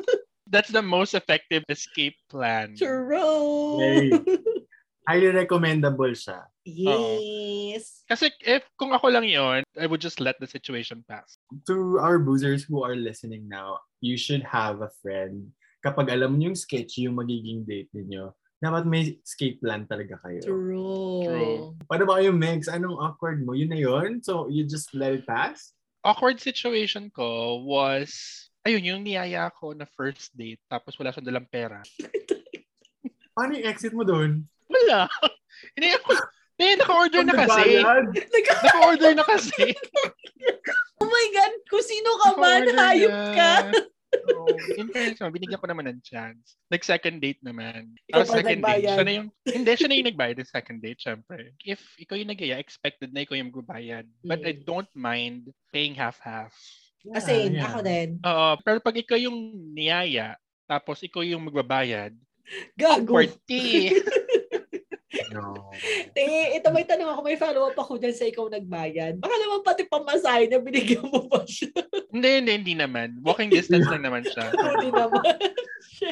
That's 0.53 0.69
the 0.69 0.85
most 0.85 1.17
effective 1.17 1.65
escape 1.65 2.13
plan. 2.29 2.77
True. 2.77 3.81
Yay. 3.81 4.13
Highly 5.09 5.33
recommendable 5.33 6.13
siya. 6.13 6.45
Yes. 6.63 8.05
Kasi 8.07 8.31
if 8.45 8.63
kung 8.77 8.93
ako 8.93 9.11
lang 9.11 9.27
yon, 9.27 9.65
I 9.75 9.89
would 9.89 9.99
just 9.99 10.21
let 10.21 10.37
the 10.39 10.47
situation 10.47 11.03
pass. 11.09 11.41
To 11.67 11.97
our 11.99 12.21
boozers 12.21 12.63
who 12.63 12.85
are 12.85 12.95
listening 12.95 13.49
now, 13.49 13.81
you 13.99 14.15
should 14.15 14.45
have 14.45 14.79
a 14.79 14.93
friend. 15.01 15.51
Kapag 15.83 16.15
alam 16.15 16.39
niyo 16.39 16.55
yung 16.55 16.59
sketch 16.59 17.03
yung 17.03 17.19
magiging 17.19 17.67
date 17.67 17.91
ninyo, 17.91 18.31
dapat 18.63 18.87
may 18.87 19.19
escape 19.19 19.59
plan 19.59 19.83
talaga 19.83 20.15
kayo. 20.23 20.39
True. 20.39 21.27
True. 21.27 21.59
Paano 21.83 22.07
ba 22.07 22.23
yung 22.23 22.39
Megs? 22.39 22.71
Anong 22.71 22.95
awkward 22.95 23.43
mo? 23.43 23.51
Yun 23.51 23.75
na 23.75 23.75
yun? 23.75 24.23
So, 24.23 24.47
you 24.47 24.63
just 24.63 24.95
let 24.95 25.11
it 25.11 25.27
pass? 25.27 25.75
Awkward 26.07 26.39
situation 26.39 27.11
ko 27.11 27.59
was, 27.67 28.15
ayun, 28.63 28.87
yung 28.87 29.01
niyaya 29.03 29.51
ko 29.51 29.75
na 29.75 29.83
first 29.83 30.31
date, 30.31 30.63
tapos 30.71 30.95
wala 30.95 31.11
siyang 31.11 31.27
dalang 31.27 31.47
pera. 31.51 31.83
Paano 33.35 33.59
yung 33.59 33.67
exit 33.67 33.91
mo 33.91 34.07
doon? 34.07 34.47
Wala. 34.71 35.11
Hindi 35.75 35.99
ako, 35.99 36.09
eh, 36.63 36.75
naka-order 36.79 37.23
na 37.27 37.35
kasi. 37.43 37.67
Naka-order 37.83 39.11
na 39.19 39.25
kasi. 39.27 39.65
Oh 41.03 41.11
my 41.11 41.27
God, 41.35 41.53
kung 41.67 41.83
sino 41.83 42.09
ka 42.15 42.29
man, 42.39 42.63
hayop 42.63 43.17
ka. 43.35 43.51
So, 44.23 44.45
in 44.77 44.87
fairness, 44.89 45.19
naman, 45.19 45.33
binigyan 45.33 45.59
ko 45.59 45.67
naman 45.67 45.85
ng 45.89 45.99
chance. 46.01 46.55
Nag-second 46.69 47.17
date 47.19 47.41
naman. 47.41 47.97
Ikaw 48.07 48.23
Tapos 48.23 48.35
second 48.37 48.61
date, 48.61 48.85
siya 48.85 49.03
na 49.03 49.13
yung, 49.13 49.27
hindi, 49.43 49.71
siya 49.73 49.87
na 49.89 49.97
yung 49.97 50.09
nagbayad 50.09 50.37
ng 50.39 50.49
second 50.49 50.79
date, 50.79 50.99
syempre. 51.01 51.51
If 51.61 51.81
ikaw 51.97 52.15
yung 52.15 52.31
nagaya, 52.31 52.55
expected 52.57 53.11
na 53.11 53.25
ikaw 53.25 53.35
yung 53.35 53.49
magbabayad. 53.51 54.05
But 54.21 54.45
I 54.45 54.53
Mm. 54.53 54.63
don't 54.63 54.91
mind 54.93 55.41
paying 55.69 55.93
half-half. 55.93 56.53
As 57.11 57.27
in, 57.27 57.57
Yeah, 57.57 57.59
yeah. 57.59 57.67
ako 57.67 57.79
din. 57.83 58.09
Oo, 58.23 58.49
pero 58.63 58.77
pag 58.79 58.95
ikaw 58.95 59.19
yung 59.19 59.35
niyaya, 59.75 60.39
tapos 60.63 61.03
ikaw 61.03 61.19
yung 61.19 61.43
magbabayad, 61.43 62.15
Gago. 62.79 63.11
awkward 63.11 63.35
tea. 63.43 63.91
No. 65.33 65.73
Eh, 66.13 66.61
ito 66.61 66.69
may 66.69 66.85
tanong 66.85 67.09
ako, 67.09 67.21
may 67.25 67.37
follow-up 67.37 67.77
ako 67.77 67.97
dyan 67.97 68.13
sa 68.13 68.29
ikaw 68.29 68.45
nagbayad. 68.47 69.17
Baka 69.17 69.35
naman 69.35 69.65
pati 69.65 69.83
pamasahe 69.89 70.45
niya, 70.45 70.61
binigyan 70.61 71.09
mo 71.09 71.25
pa 71.25 71.41
siya. 71.43 71.73
hindi, 72.13 72.29
hindi, 72.39 72.51
hindi 72.53 72.75
naman. 72.77 73.17
Walking 73.25 73.49
distance 73.49 73.89
lang 73.89 74.05
naman 74.05 74.23
siya. 74.23 74.53
Hindi 74.73 74.89
naman. 74.89 75.23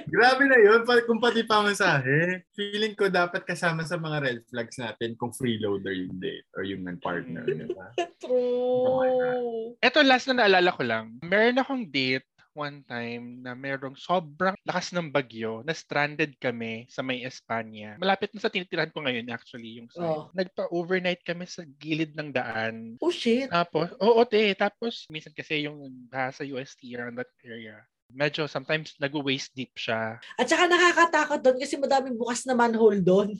Grabe 0.07 0.43
na 0.47 0.57
yun. 0.59 0.85
Kung 0.85 1.19
pati 1.19 1.43
pamasahe, 1.43 2.45
feeling 2.55 2.95
ko 2.95 3.11
dapat 3.11 3.43
kasama 3.43 3.83
sa 3.83 3.99
mga 3.99 4.17
red 4.23 4.39
flags 4.47 4.77
natin 4.79 5.17
kung 5.19 5.35
freeloader 5.35 5.91
yung 5.91 6.15
date 6.21 6.47
or 6.55 6.63
yung 6.63 6.85
partner. 7.01 7.43
Diba? 7.43 7.87
True. 8.23 9.75
Ito, 9.81 9.99
last 10.05 10.31
na 10.31 10.45
naalala 10.45 10.71
ko 10.71 10.83
lang. 10.85 11.19
Meron 11.25 11.59
akong 11.59 11.83
date 11.89 12.27
one 12.53 12.83
time 12.87 13.39
na 13.43 13.55
merong 13.55 13.95
sobrang 13.95 14.55
lakas 14.67 14.91
ng 14.91 15.11
bagyo 15.11 15.63
na 15.63 15.71
stranded 15.71 16.35
kami 16.37 16.85
sa 16.91 16.99
may 17.01 17.23
Espanya. 17.23 17.95
Malapit 17.97 18.31
na 18.35 18.43
sa 18.43 18.51
tinitirahan 18.51 18.91
ko 18.91 19.03
ngayon 19.03 19.31
actually 19.31 19.79
yung 19.79 19.89
site. 19.91 20.03
Oh. 20.03 20.27
Nagpa-overnight 20.35 21.23
kami 21.23 21.47
sa 21.47 21.63
gilid 21.79 22.15
ng 22.15 22.31
daan. 22.31 22.95
Oh 22.99 23.11
shit. 23.13 23.47
Tapos, 23.47 23.91
oo, 23.99 24.21
te. 24.27 24.51
Tapos, 24.55 25.07
minsan 25.07 25.31
kasi 25.35 25.65
yung 25.67 25.91
sa 26.11 26.43
UST 26.43 26.91
around 26.95 27.19
that 27.19 27.31
area. 27.43 27.79
Medyo 28.11 28.45
sometimes 28.45 28.95
nag-waist 28.99 29.55
deep 29.55 29.71
siya. 29.79 30.19
At 30.35 30.47
saka 30.47 30.67
nakakatakot 30.67 31.39
doon 31.39 31.57
kasi 31.63 31.79
madaming 31.79 32.19
bukas 32.19 32.43
na 32.43 32.53
manhole 32.53 32.99
doon. 32.99 33.31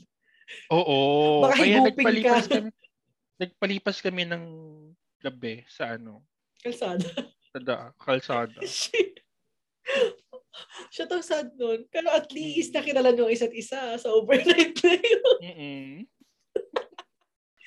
Oo. 0.71 0.97
Baka 1.43 1.67
Kaya 1.67 1.84
nagpalipas 1.84 2.47
ka. 2.47 2.60
kami. 2.60 2.69
Nagpalipas 3.41 3.97
kami 4.00 4.24
ng 4.30 4.43
gabi 5.19 5.65
sa 5.67 5.97
ano, 5.97 6.24
Kalsada. 6.62 7.10
Sa 7.52 7.60
da, 7.60 7.80
kalsada. 8.00 8.64
Siya 10.92 11.08
tong 11.08 11.24
sad 11.24 11.52
nun. 11.56 11.88
Pero 11.92 12.12
at 12.12 12.32
least 12.32 12.76
nakilala 12.76 13.12
nyo 13.12 13.28
ang 13.28 13.36
isa't 13.36 13.56
isa 13.56 13.96
sa 14.00 14.10
overnight 14.12 14.76
na 14.84 14.96
yun. 14.96 15.24
Mm-mm. 15.48 15.92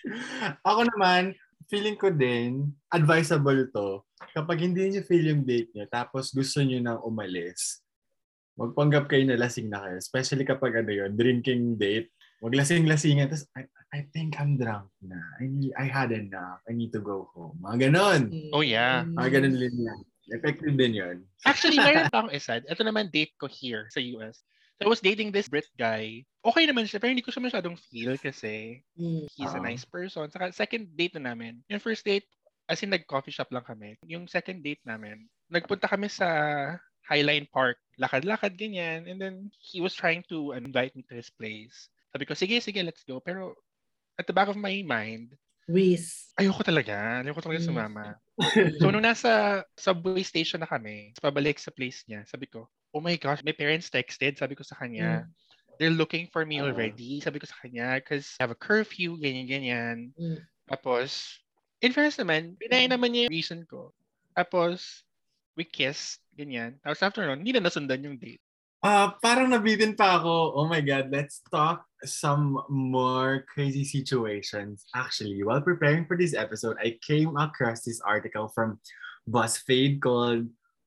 Ako 0.69 0.81
naman, 0.97 1.33
feeling 1.69 1.97
ko 1.97 2.13
din, 2.13 2.73
advisable 2.93 3.65
to, 3.73 4.05
kapag 4.37 4.61
hindi 4.61 4.89
niyo 4.89 5.03
feel 5.09 5.33
yung 5.33 5.45
date 5.49 5.73
niyo, 5.73 5.89
tapos 5.89 6.29
gusto 6.33 6.61
niyo 6.61 6.85
nang 6.85 7.01
umalis, 7.01 7.81
magpanggap 8.61 9.09
kayo 9.09 9.25
na 9.25 9.41
lasing 9.41 9.73
na 9.73 9.81
kayo. 9.81 9.97
Especially 9.97 10.45
kapag 10.45 10.77
ano 10.85 10.93
yun, 10.93 11.13
drinking 11.17 11.81
date. 11.81 12.13
Maglasing-lasingan. 12.45 13.33
Tapos, 13.33 13.49
I, 13.95 14.03
think 14.11 14.35
I'm 14.43 14.59
drunk 14.59 14.91
na. 14.99 15.17
I, 15.39 15.47
need, 15.47 15.71
I 15.79 15.87
had 15.87 16.11
enough. 16.11 16.59
I 16.67 16.75
need 16.75 16.91
to 16.93 17.01
go 17.01 17.31
home. 17.31 17.55
Mga 17.63 17.95
ganon. 17.95 18.23
Oh, 18.51 18.67
yeah. 18.67 19.07
Mga 19.07 19.31
ganon 19.39 19.55
din 19.55 19.87
yan. 19.87 20.01
Effective 20.35 20.75
din 20.75 20.95
yun. 20.99 21.17
Actually, 21.47 21.79
meron 21.85 22.11
pa 22.11 22.25
akong 22.27 22.35
isa. 22.35 22.59
Ito 22.65 22.83
naman 22.83 23.13
date 23.15 23.37
ko 23.39 23.47
here 23.47 23.87
sa 23.95 24.01
US. 24.19 24.43
So 24.81 24.89
I 24.89 24.91
was 24.91 24.99
dating 24.99 25.31
this 25.31 25.47
Brit 25.47 25.71
guy. 25.79 26.27
Okay 26.43 26.67
naman 26.67 26.91
siya, 26.91 26.99
pero 26.99 27.15
hindi 27.15 27.23
ko 27.23 27.31
siya 27.31 27.47
masyadong 27.47 27.79
feel 27.79 28.19
kasi 28.19 28.83
Mm. 28.99 29.31
he's 29.31 29.55
a 29.55 29.61
Ah. 29.61 29.63
nice 29.63 29.87
person. 29.87 30.27
Saka 30.33 30.51
second 30.51 30.91
date 30.99 31.15
na 31.15 31.31
namin. 31.31 31.63
Yung 31.71 31.79
first 31.79 32.03
date, 32.03 32.27
as 32.67 32.83
in 32.83 32.91
nag-coffee 32.91 33.31
shop 33.31 33.53
lang 33.55 33.63
kami. 33.63 33.95
Yung 34.09 34.27
second 34.27 34.65
date 34.67 34.83
namin, 34.83 35.29
nagpunta 35.53 35.87
kami 35.87 36.11
sa 36.11 36.27
Highline 37.05 37.47
Park. 37.53 37.77
Lakad-lakad, 38.01 38.57
ganyan. 38.57 39.05
And 39.07 39.21
then 39.21 39.53
he 39.61 39.79
was 39.85 39.93
trying 39.95 40.25
to 40.33 40.57
invite 40.57 40.97
me 40.97 41.05
to 41.07 41.15
his 41.15 41.29
place. 41.31 41.93
Sabi 42.11 42.25
ko, 42.25 42.33
sige, 42.33 42.57
sige, 42.65 42.81
let's 42.81 43.05
go. 43.05 43.21
Pero 43.21 43.55
at 44.19 44.27
the 44.27 44.35
back 44.35 44.49
of 44.49 44.59
my 44.59 44.83
mind, 44.87 45.35
Whiz. 45.67 46.31
ayoko 46.39 46.63
talaga. 46.63 47.23
Ayoko 47.23 47.43
talaga 47.43 47.63
Mm. 47.63 47.69
sumama. 47.69 48.07
So, 48.83 48.91
nung 48.91 49.07
nasa 49.07 49.63
subway 49.79 50.27
station 50.27 50.59
na 50.63 50.71
kami, 50.71 51.15
pabalik 51.23 51.59
sa 51.63 51.71
place 51.71 52.03
niya, 52.11 52.27
sabi 52.27 52.51
ko, 52.51 52.67
oh 52.95 53.03
my 53.03 53.15
gosh, 53.19 53.43
my 53.47 53.55
parents 53.55 53.91
texted. 53.91 54.39
Sabi 54.39 54.59
ko 54.59 54.67
sa 54.67 54.75
kanya, 54.79 55.27
they're 55.79 55.95
looking 55.95 56.27
for 56.31 56.43
me 56.47 56.59
Ah. 56.59 56.67
already. 56.67 57.23
Sabi 57.23 57.39
ko 57.39 57.47
sa 57.47 57.59
kanya, 57.63 57.99
because 58.03 58.35
I 58.39 58.47
have 58.47 58.55
a 58.55 58.59
curfew, 58.59 59.19
ganyan, 59.19 59.47
ganyan. 59.47 59.99
Mm. 60.19 60.43
Tapos, 60.71 61.39
in 61.83 61.95
fairness 61.95 62.19
naman, 62.19 62.59
pinay 62.59 62.91
naman 62.91 63.15
niya 63.15 63.27
yung 63.31 63.35
reason 63.39 63.61
ko. 63.67 63.95
Tapos, 64.35 65.07
we 65.55 65.63
kissed, 65.63 66.19
ganyan. 66.35 66.79
Tapos 66.83 67.03
after 67.03 67.23
nun, 67.23 67.43
hindi 67.43 67.55
na 67.55 67.63
nasundan 67.71 68.03
yung 68.03 68.19
date. 68.19 68.43
Ah, 68.83 69.15
parang 69.23 69.49
nabitin 69.49 69.95
pa 69.97 70.19
ako. 70.21 70.59
Oh 70.59 70.67
my 70.67 70.83
God, 70.83 71.09
let's 71.09 71.41
talk 71.47 71.87
some 72.07 72.63
more 72.69 73.45
crazy 73.53 73.85
situations. 73.85 74.85
Actually, 74.95 75.43
while 75.43 75.61
preparing 75.61 76.07
for 76.07 76.17
this 76.17 76.35
episode, 76.35 76.77
I 76.81 76.99
came 77.07 77.37
across 77.37 77.83
this 77.83 78.01
article 78.01 78.49
from 78.49 78.79
BuzzFeed 79.29 80.01
called, 80.01 80.47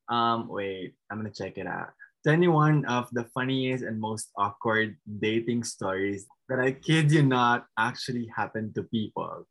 um, 0.09 0.47
wait, 0.47 0.93
I'm 1.09 1.17
gonna 1.17 1.33
check 1.33 1.57
it 1.57 1.67
out. 1.67 1.91
21 2.25 2.83
of 2.85 3.07
the 3.13 3.23
funniest 3.33 3.83
and 3.83 3.99
most 3.99 4.29
awkward 4.37 4.97
dating 5.19 5.63
stories 5.63 6.27
that 6.49 6.59
I 6.59 6.71
kid 6.73 7.11
you 7.11 7.23
not 7.23 7.65
actually 7.79 8.27
happen 8.35 8.73
to 8.73 8.83
people. 8.83 9.47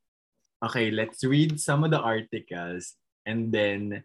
Okay, 0.65 0.91
let's 0.91 1.25
read 1.25 1.61
some 1.61 1.85
of 1.85 1.91
the 1.91 2.01
articles 2.01 2.95
and 3.25 3.53
then 3.53 4.03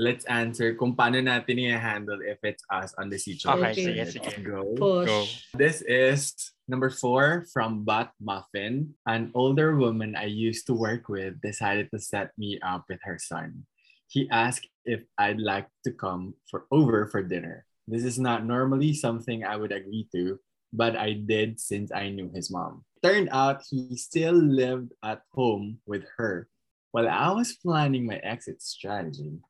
let's 0.00 0.24
answer 0.32 0.72
kung 0.74 0.96
paano 0.96 1.20
natin 1.20 1.60
i-handle 1.60 2.20
if 2.24 2.40
it's 2.44 2.64
us 2.72 2.92
on 2.96 3.08
the 3.12 3.20
situation. 3.20 3.52
Okay, 3.60 3.72
Okay. 3.72 3.84
sige, 3.84 4.00
Let's 4.00 4.16
sige. 4.16 4.40
go. 4.44 4.64
Go. 5.04 5.18
This 5.56 5.80
is 5.84 6.32
number 6.70 6.88
four 6.88 7.44
from 7.52 7.84
Bat 7.84 8.14
Muffin. 8.22 8.94
An 9.04 9.34
older 9.34 9.74
woman 9.74 10.14
I 10.14 10.30
used 10.30 10.70
to 10.70 10.74
work 10.74 11.10
with 11.10 11.42
decided 11.42 11.90
to 11.90 11.98
set 11.98 12.30
me 12.38 12.62
up 12.62 12.86
with 12.88 13.02
her 13.02 13.18
son. 13.18 13.66
He 14.06 14.30
asked 14.30 14.70
if 14.86 15.02
I'd 15.18 15.42
like 15.42 15.66
to 15.82 15.90
come 15.90 16.34
for 16.46 16.70
over 16.70 17.10
for 17.10 17.26
dinner. 17.26 17.66
This 17.90 18.06
is 18.06 18.18
not 18.18 18.46
normally 18.46 18.94
something 18.94 19.42
I 19.42 19.58
would 19.58 19.72
agree 19.74 20.06
to, 20.14 20.38
but 20.72 20.94
I 20.94 21.18
did 21.18 21.58
since 21.58 21.90
I 21.90 22.10
knew 22.10 22.30
his 22.30 22.50
mom. 22.50 22.86
Turned 23.02 23.30
out 23.32 23.66
he 23.68 23.96
still 23.98 24.38
lived 24.38 24.94
at 25.02 25.26
home 25.34 25.82
with 25.86 26.06
her. 26.18 26.46
While 26.92 27.08
I 27.10 27.34
was 27.34 27.58
planning 27.58 28.06
my 28.06 28.22
exit 28.22 28.62
strategy, 28.62 29.42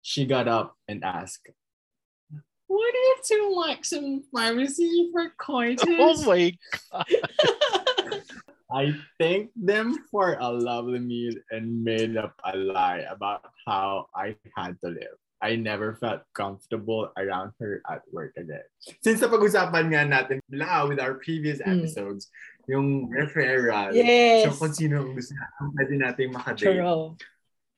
she 0.00 0.24
got 0.24 0.48
up 0.48 0.72
and 0.88 1.04
asked, 1.04 1.52
Would 2.72 2.94
you 2.96 3.14
two 3.28 3.52
like 3.52 3.84
some 3.84 4.24
pharmacy 4.32 5.12
for 5.12 5.28
coitus? 5.36 5.84
Oh 5.92 6.16
my 6.24 6.56
god. 6.88 7.04
I 8.72 8.96
thanked 9.20 9.52
them 9.52 10.08
for 10.08 10.40
a 10.40 10.48
lovely 10.48 10.98
meal 11.04 11.36
and 11.52 11.84
made 11.84 12.16
up 12.16 12.32
a 12.40 12.56
lie 12.56 13.04
about 13.04 13.44
how 13.68 14.08
I 14.16 14.32
had 14.56 14.80
to 14.80 14.88
live. 14.88 15.20
I 15.44 15.56
never 15.60 15.98
felt 16.00 16.22
comfortable 16.32 17.12
around 17.18 17.52
her 17.60 17.82
at 17.90 18.00
work 18.08 18.32
again. 18.40 18.64
Since 19.04 19.20
napag-usapan 19.20 19.92
nga 19.92 20.08
natin 20.08 20.40
la 20.48 20.88
with 20.88 20.96
our 21.02 21.20
previous 21.20 21.60
Mm. 21.60 21.84
episodes, 21.84 22.32
yung 22.70 23.12
referral. 23.12 23.92
Yes. 23.92 24.48
So 24.48 24.56
kung 24.56 24.72
sino 24.72 25.04
ang 25.04 25.12
gusto 25.12 25.36
natin, 25.36 25.64
pwede 25.76 25.94
natin 26.00 26.24
makadate. 26.32 26.72
True. 26.80 27.12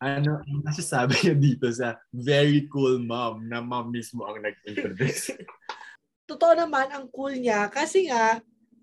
Ano 0.03 0.43
ang 0.43 0.61
masasabi 0.67 1.15
niyo 1.23 1.35
dito 1.39 1.67
sa 1.71 1.95
very 2.11 2.67
cool 2.67 2.99
mom 2.99 3.47
na 3.47 3.63
mom 3.63 3.95
mismo 3.95 4.27
ang 4.27 4.43
nag-introduce? 4.43 5.31
Totoo 6.31 6.57
naman, 6.57 6.91
ang 6.91 7.07
cool 7.13 7.37
niya. 7.37 7.69
Kasi 7.69 8.09
nga, 8.09 8.41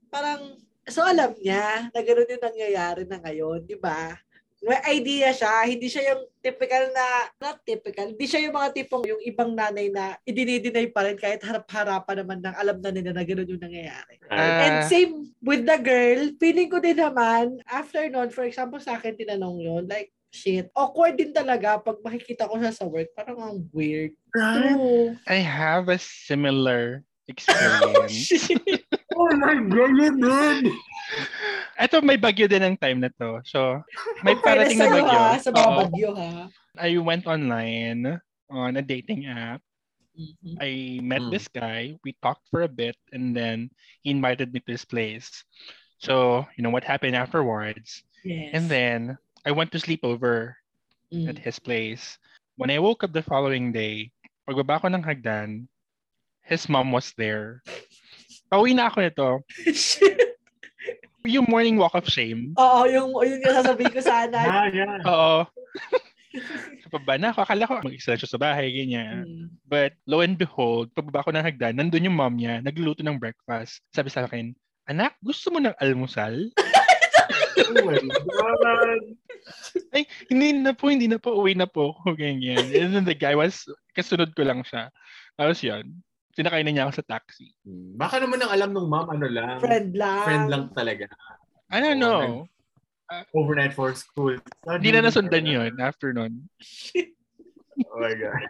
parang, 0.08 0.56
so 0.88 1.02
alam 1.02 1.34
niya 1.41 1.89
na 1.89 2.00
gano'n 2.00 2.32
yung 2.38 2.45
nangyayari 2.47 3.04
na 3.10 3.17
ngayon, 3.17 3.65
di 3.65 3.76
ba? 3.76 4.13
May 4.62 4.78
idea 5.02 5.34
siya, 5.34 5.65
hindi 5.65 5.89
siya 5.89 6.13
yung 6.13 6.30
typical 6.38 6.93
na, 6.93 7.34
not 7.41 7.65
typical, 7.65 8.13
hindi 8.13 8.30
siya 8.30 8.45
yung 8.45 8.54
mga 8.54 8.69
tipong 8.78 9.10
yung 9.10 9.21
ibang 9.26 9.58
nanay 9.58 9.89
na 9.89 10.21
idinidinay 10.21 10.93
pa 10.93 11.02
rin 11.02 11.17
kahit 11.17 11.41
harap-harapan 11.41 12.21
naman 12.21 12.39
ng 12.45 12.56
alam 12.56 12.78
na 12.78 12.93
nila 12.93 13.10
na 13.10 13.26
gano'n 13.26 13.50
yung 13.50 13.65
nangyayari. 13.65 14.21
Ah. 14.30 14.62
And 14.62 14.78
same 14.86 15.34
with 15.41 15.65
the 15.65 15.82
girl, 15.82 16.30
feeling 16.38 16.69
ko 16.69 16.78
din 16.78 17.02
naman, 17.02 17.58
after 17.65 18.06
nun, 18.06 18.30
for 18.30 18.45
example, 18.45 18.78
sa 18.78 19.02
akin 19.02 19.17
tinanong 19.17 19.65
yun, 19.65 19.89
like, 19.89 20.13
shit, 20.32 20.72
awkward 20.74 21.20
din 21.20 21.36
talaga 21.36 21.78
pag 21.78 22.00
makikita 22.02 22.48
ko 22.48 22.56
siya 22.58 22.72
sa 22.72 22.88
work. 22.88 23.12
Parang 23.13 23.38
ang 23.38 23.58
weird. 23.76 24.15
right? 24.34 24.56
True. 24.76 25.20
I 25.28 25.44
have 25.44 25.91
a 25.91 26.00
similar 26.00 27.04
Oh, 27.32 27.32
experience. 27.32 28.28
shit. 28.28 28.60
Oh 29.15 29.32
my 29.39 29.56
God! 29.72 30.20
Ito 31.80 32.00
may 32.04 32.15
bagyo 32.20 32.48
din 32.48 32.63
ng 32.63 32.76
time 32.80 33.00
na 33.04 33.12
to. 33.20 33.39
So, 33.44 33.80
may 34.24 34.36
Para 34.39 34.63
parating 34.63 34.80
na 34.80 34.88
bagyo. 34.91 35.20
ha, 35.20 35.39
sa 35.39 35.52
mga 35.52 35.67
Oo. 35.67 35.80
bagyo 35.84 36.10
ha. 36.15 36.32
I 36.80 36.96
went 37.00 37.28
online 37.28 38.20
on 38.52 38.76
a 38.80 38.84
dating 38.84 39.28
app. 39.28 39.60
Mhm. 40.15 40.56
I 40.60 41.00
met 41.04 41.24
Mm. 41.24 41.32
this 41.32 41.48
guy. 41.48 41.96
We 42.04 42.15
talked 42.20 42.48
for 42.52 42.63
a 42.67 42.72
bit 42.72 42.96
and 43.15 43.32
then 43.32 43.72
he 44.04 44.12
invited 44.12 44.52
me 44.52 44.60
to 44.67 44.72
his 44.76 44.84
place. 44.84 45.44
So, 46.00 46.44
you 46.60 46.63
know 46.63 46.72
what 46.74 46.84
happened 46.84 47.15
afterwards. 47.15 48.04
Yes. 48.28 48.52
And 48.56 48.63
then 48.67 49.00
I 49.45 49.51
went 49.51 49.71
to 49.73 49.80
sleep 49.82 50.01
over 50.04 50.58
Mm. 51.12 51.27
at 51.27 51.36
his 51.36 51.60
place. 51.60 52.15
When 52.56 52.71
I 52.71 52.80
woke 52.80 53.04
up 53.04 53.12
the 53.12 53.19
following 53.25 53.75
day, 53.75 54.15
pagbaba 54.47 54.80
ko 54.80 54.88
ng 54.88 55.04
hagdan, 55.04 55.67
his 56.39 56.71
mom 56.71 56.95
was 56.95 57.12
there. 57.19 57.60
Pauwi 58.47 58.71
na 58.71 58.88
ako 58.88 58.97
nito. 59.04 59.30
Shit. 59.75 60.15
Yung 61.27 61.51
morning 61.51 61.75
walk 61.75 61.93
of 61.93 62.08
shame. 62.10 62.56
Oo, 62.58 62.89
yung, 62.89 63.13
yun 63.21 63.43
yung 63.45 63.54
sasabihin 63.62 63.93
ko 63.93 64.01
sana. 64.01 64.39
Ah, 64.49 64.67
yeah. 64.73 64.97
Oo. 65.06 65.45
Sa 66.82 66.88
baba 66.97 67.19
na 67.19 67.30
ako, 67.30 67.43
akala 67.45 67.67
ko 67.67 67.77
mag-isa 67.84 68.15
siya 68.17 68.25
sa 68.25 68.39
bahay, 68.41 68.71
ganyan. 68.73 69.27
Mm. 69.27 69.45
But 69.67 69.93
lo 70.10 70.23
and 70.25 70.39
behold, 70.39 70.89
pagbaba 70.97 71.27
ko 71.27 71.30
ng 71.36 71.43
hagdan, 71.45 71.77
nandun 71.77 72.08
yung 72.10 72.17
mom 72.17 72.39
niya, 72.39 72.63
nagluluto 72.63 73.04
ng 73.06 73.19
breakfast. 73.21 73.84
Sabi 73.93 74.10
sa 74.10 74.25
akin, 74.25 74.56
Anak, 74.89 75.13
gusto 75.21 75.51
mo 75.54 75.60
ng 75.62 75.75
almusal? 75.77 76.49
Oh 77.58 77.84
my 77.84 78.00
God! 78.00 79.02
Ay, 79.92 80.04
hindi 80.30 80.62
na 80.62 80.72
po, 80.72 80.88
hindi 80.88 81.08
na 81.10 81.18
po, 81.18 81.36
uwi 81.36 81.58
na 81.58 81.68
po. 81.68 81.98
Ganyan. 82.22 82.72
And 82.72 82.94
then 82.96 83.06
the 83.06 83.18
guy 83.18 83.36
was, 83.36 83.66
kasunod 83.98 84.32
ko 84.38 84.46
lang 84.46 84.62
siya. 84.64 84.94
Tapos 85.36 85.60
yun, 85.64 86.00
sinakay 86.38 86.64
na 86.64 86.72
niya 86.72 86.84
ako 86.88 87.02
sa 87.02 87.08
taxi. 87.18 87.52
Hmm, 87.66 87.98
Baka 87.98 88.22
naman 88.22 88.40
ang 88.42 88.52
alam 88.54 88.72
ng 88.72 88.88
mom, 88.88 89.08
ano 89.10 89.28
lang. 89.28 89.60
Friend 89.60 89.92
lang. 89.98 90.24
Friend 90.24 90.46
lang 90.48 90.64
talaga. 90.72 91.06
I 91.72 91.80
don't 91.80 92.00
know. 92.00 92.48
Overnight 93.36 93.76
for 93.76 93.92
school. 93.92 94.40
Hindi 94.64 94.96
na 94.96 95.04
nasundan 95.04 95.44
yun 95.44 95.76
after 95.84 96.16
nun. 96.16 96.48
Oh 97.92 98.00
my 98.00 98.14
God. 98.16 98.44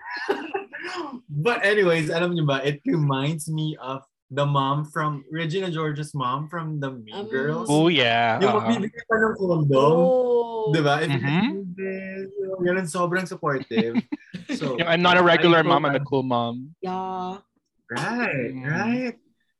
But 1.30 1.66
anyways, 1.66 2.10
alam 2.14 2.34
niyo 2.34 2.46
ba, 2.46 2.62
it 2.62 2.82
reminds 2.86 3.50
me 3.50 3.78
of 3.82 4.06
the 4.32 4.48
mom 4.48 4.88
from, 4.88 5.28
Regina 5.28 5.68
George's 5.70 6.16
mom 6.16 6.48
from 6.48 6.80
the 6.80 6.90
Mean 6.92 7.14
Um, 7.14 7.28
Girls. 7.28 7.68
Oh, 7.68 7.92
yeah. 7.92 8.40
Yung 8.40 8.56
Oo. 8.56 8.60
magbibigay 8.64 9.04
pa 9.04 9.16
ng 9.20 9.36
condom. 9.36 9.98
Oh. 10.00 10.72
Diba? 10.72 11.04
If 11.04 11.12
Mhm. 11.12 11.76
mm-hmm. 11.76 12.64
Ganun, 12.64 12.88
sobrang 12.88 13.28
supportive. 13.28 14.00
So, 14.56 14.80
Yung 14.80 14.88
I'm 14.88 15.04
not 15.04 15.20
a 15.20 15.24
regular 15.24 15.60
I 15.60 15.68
mom, 15.68 15.84
I'm 15.84 15.96
a 16.00 16.04
cool 16.08 16.24
mom. 16.24 16.72
Yeah. 16.80 17.44
Right, 17.92 18.56
Mm. 18.56 18.64
right. 18.64 19.16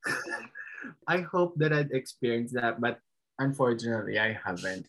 I 1.12 1.20
hope 1.28 1.60
that 1.60 1.76
I'd 1.76 1.92
experienced 1.92 2.56
that, 2.56 2.80
but 2.80 3.00
unfortunately, 3.40 4.16
I 4.20 4.32
haven't. 4.32 4.88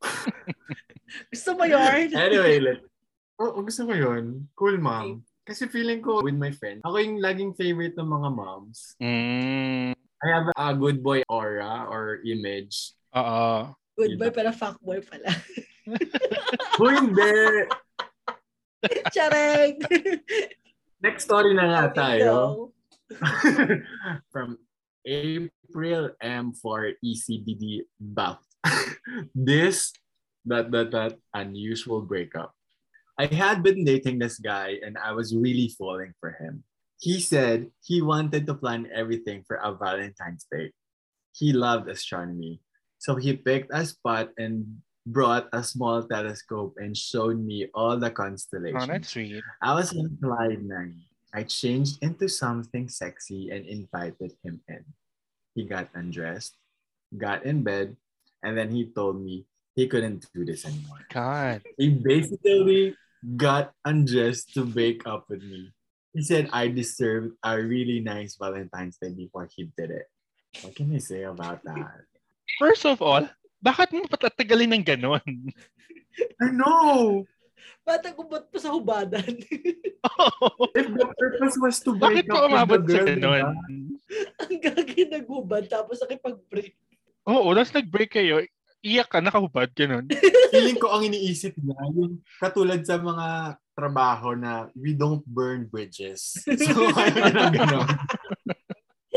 Gusto 1.32 1.56
mo 1.56 1.64
yun? 1.64 2.12
Anyway, 2.12 2.60
let's. 2.60 2.84
oh, 3.40 3.56
gusto 3.64 3.88
ko 3.88 3.92
yun. 3.96 4.48
Cool 4.52 4.76
mom. 4.78 5.24
Kasi 5.50 5.66
feeling 5.66 5.98
ko 5.98 6.22
with 6.22 6.38
my 6.38 6.54
friends, 6.54 6.78
ako 6.86 7.02
yung 7.02 7.18
laging 7.18 7.58
favorite 7.58 7.98
ng 7.98 8.06
mga 8.06 8.28
moms. 8.30 8.94
Mm, 9.02 9.98
I 10.22 10.26
have 10.30 10.46
a 10.54 10.70
good 10.78 11.02
boy 11.02 11.26
aura 11.26 11.90
or 11.90 12.22
image. 12.22 12.94
oo. 13.18 13.74
Good 13.98 14.14
boy, 14.14 14.30
pero 14.30 14.54
fuckboy 14.54 15.02
pala. 15.02 15.34
Kung 16.78 16.94
hindi, 17.02 17.34
Chareng! 19.14 19.82
next 21.02 21.26
story 21.26 21.50
na 21.50 21.66
nga 21.66 21.84
tayo. 21.98 22.70
From 24.32 24.54
April 25.02 26.14
M 26.22 26.54
for 26.54 26.94
ECBD 27.02 27.90
buff. 27.98 28.38
this 29.34 29.90
that 30.46 30.70
that 30.70 30.94
that 30.94 31.18
unusual 31.34 32.06
breakup. 32.06 32.54
I 33.20 33.28
had 33.28 33.60
been 33.60 33.84
dating 33.84 34.16
this 34.16 34.40
guy 34.40 34.80
and 34.80 34.96
I 34.96 35.12
was 35.12 35.36
really 35.36 35.68
falling 35.76 36.16
for 36.24 36.32
him. 36.40 36.64
He 37.04 37.20
said 37.20 37.68
he 37.84 38.00
wanted 38.00 38.48
to 38.48 38.56
plan 38.56 38.88
everything 38.88 39.44
for 39.44 39.60
a 39.60 39.76
Valentine's 39.76 40.48
Day. 40.48 40.72
He 41.36 41.52
loved 41.52 41.84
astronomy. 41.92 42.64
So 42.96 43.16
he 43.16 43.36
picked 43.36 43.76
a 43.76 43.84
spot 43.84 44.32
and 44.40 44.64
brought 45.04 45.52
a 45.52 45.60
small 45.62 46.00
telescope 46.08 46.80
and 46.80 46.96
showed 46.96 47.36
me 47.36 47.68
all 47.74 48.00
the 48.00 48.08
constellations. 48.08 48.84
Oh, 48.84 48.86
that's 48.88 49.12
sweet. 49.12 49.44
I 49.60 49.74
was 49.74 49.92
in 49.92 50.16
slide 50.16 50.64
nine. 50.64 50.96
I 51.34 51.44
changed 51.44 52.00
into 52.00 52.24
something 52.26 52.88
sexy 52.88 53.50
and 53.52 53.68
invited 53.68 54.32
him 54.42 54.64
in. 54.64 54.80
He 55.54 55.68
got 55.68 55.92
undressed, 55.92 56.56
got 57.12 57.44
in 57.44 57.64
bed, 57.64 57.96
and 58.42 58.56
then 58.56 58.72
he 58.72 58.88
told 58.88 59.20
me 59.20 59.44
he 59.76 59.88
couldn't 59.88 60.24
do 60.32 60.46
this 60.46 60.64
anymore. 60.64 61.04
God. 61.12 61.60
He 61.76 61.90
basically 61.90 62.96
got 63.36 63.72
undressed 63.84 64.54
to 64.54 64.64
break 64.64 65.06
up 65.06 65.28
with 65.28 65.42
me. 65.44 65.72
He 66.12 66.22
said 66.22 66.50
I 66.52 66.68
deserved 66.68 67.38
a 67.44 67.54
really 67.54 68.00
nice 68.00 68.34
Valentine's 68.34 68.98
Day 68.98 69.14
before 69.14 69.46
he 69.52 69.70
did 69.78 69.90
it. 69.94 70.06
What 70.62 70.74
can 70.74 70.90
I 70.90 70.98
say 70.98 71.22
about 71.22 71.62
that? 71.62 72.02
First 72.58 72.82
of 72.82 72.98
all, 72.98 73.30
bakit 73.62 73.94
mo 73.94 74.08
patatagalin 74.10 74.74
ng 74.74 74.84
ganon? 74.84 75.22
I 76.42 76.48
know! 76.50 77.22
Ba't 77.86 78.02
nagubot 78.02 78.50
pa 78.50 78.58
sa 78.58 78.74
hubadan? 78.74 79.30
If 80.74 80.86
the 80.96 81.06
purpose 81.14 81.56
was 81.60 81.76
to 81.84 81.94
break 81.94 82.24
bakit 82.24 82.32
up 82.32 82.40
with 82.40 82.48
umabot 82.50 82.80
the 82.82 82.90
sa 82.90 82.98
girl, 82.98 83.06
ganon? 83.06 83.20
diba? 83.20 83.52
Ang 84.42 84.58
gagi 84.58 85.02
naghubad 85.06 85.64
tapos 85.70 86.02
nakipag-break. 86.02 86.74
Oo, 87.30 87.54
tapos 87.54 87.72
nag-break 87.76 88.10
kayo, 88.10 88.42
iyak 88.80 89.08
ka, 89.12 89.18
nakahubad, 89.20 89.68
ganon. 89.76 90.08
feeling 90.52 90.78
ko 90.80 90.90
ang 90.90 91.06
iniisip 91.06 91.54
niya, 91.60 91.78
yung 91.94 92.20
katulad 92.40 92.80
sa 92.82 92.98
mga 92.98 93.56
trabaho 93.76 94.34
na 94.36 94.68
we 94.76 94.92
don't 94.92 95.24
burn 95.24 95.68
bridges. 95.68 96.36
So, 96.60 96.92
kaya 96.92 97.32
na 97.32 97.48
gano'n. 97.48 97.88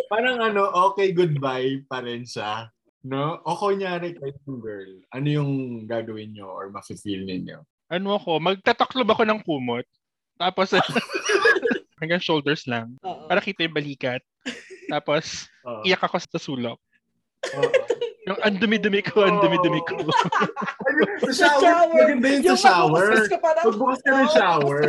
Parang 0.07 0.37
ano, 0.39 0.69
okay, 0.91 1.11
goodbye 1.11 1.83
pa 1.89 2.03
rin 2.05 2.23
siya. 2.23 2.69
No? 3.03 3.43
O 3.43 3.59
kunyari 3.59 4.15
kayo 4.15 4.31
yung 4.47 4.59
girl, 4.63 4.91
ano 5.11 5.27
yung 5.27 5.51
gagawin 5.83 6.31
nyo 6.31 6.47
or 6.47 6.71
mafe-feel 6.71 7.27
ninyo? 7.27 7.59
Ano 7.91 8.15
ako, 8.15 8.39
magtataklob 8.39 9.11
ako 9.11 9.23
ng 9.27 9.39
kumot. 9.43 9.83
Tapos, 10.39 10.71
hanggang 12.01 12.23
shoulders 12.23 12.63
lang. 12.67 12.95
Oo. 13.03 13.27
Para 13.27 13.43
kita 13.43 13.67
yung 13.67 13.75
balikat. 13.75 14.23
Tapos, 14.87 15.51
Oo. 15.67 15.83
iyak 15.83 16.03
ako 16.03 16.15
sa 16.19 16.39
sulok. 16.39 16.79
Yung 18.23 18.39
ang 18.39 18.55
dumi-dumi 18.55 19.01
ko, 19.03 19.27
ang 19.27 19.43
dumi-dumi 19.43 19.81
ko. 19.83 19.99
sa 21.35 21.59
shower. 21.59 21.91
Maganda 21.91 22.27
yun 22.29 22.39
sa 22.39 22.47
Yung 22.47 22.59
shower. 22.59 23.09
ka 23.27 23.37
parang, 23.37 23.63
Magbukas 23.67 23.99
ka 23.99 24.09
ng 24.09 24.29
shower. 24.31 24.81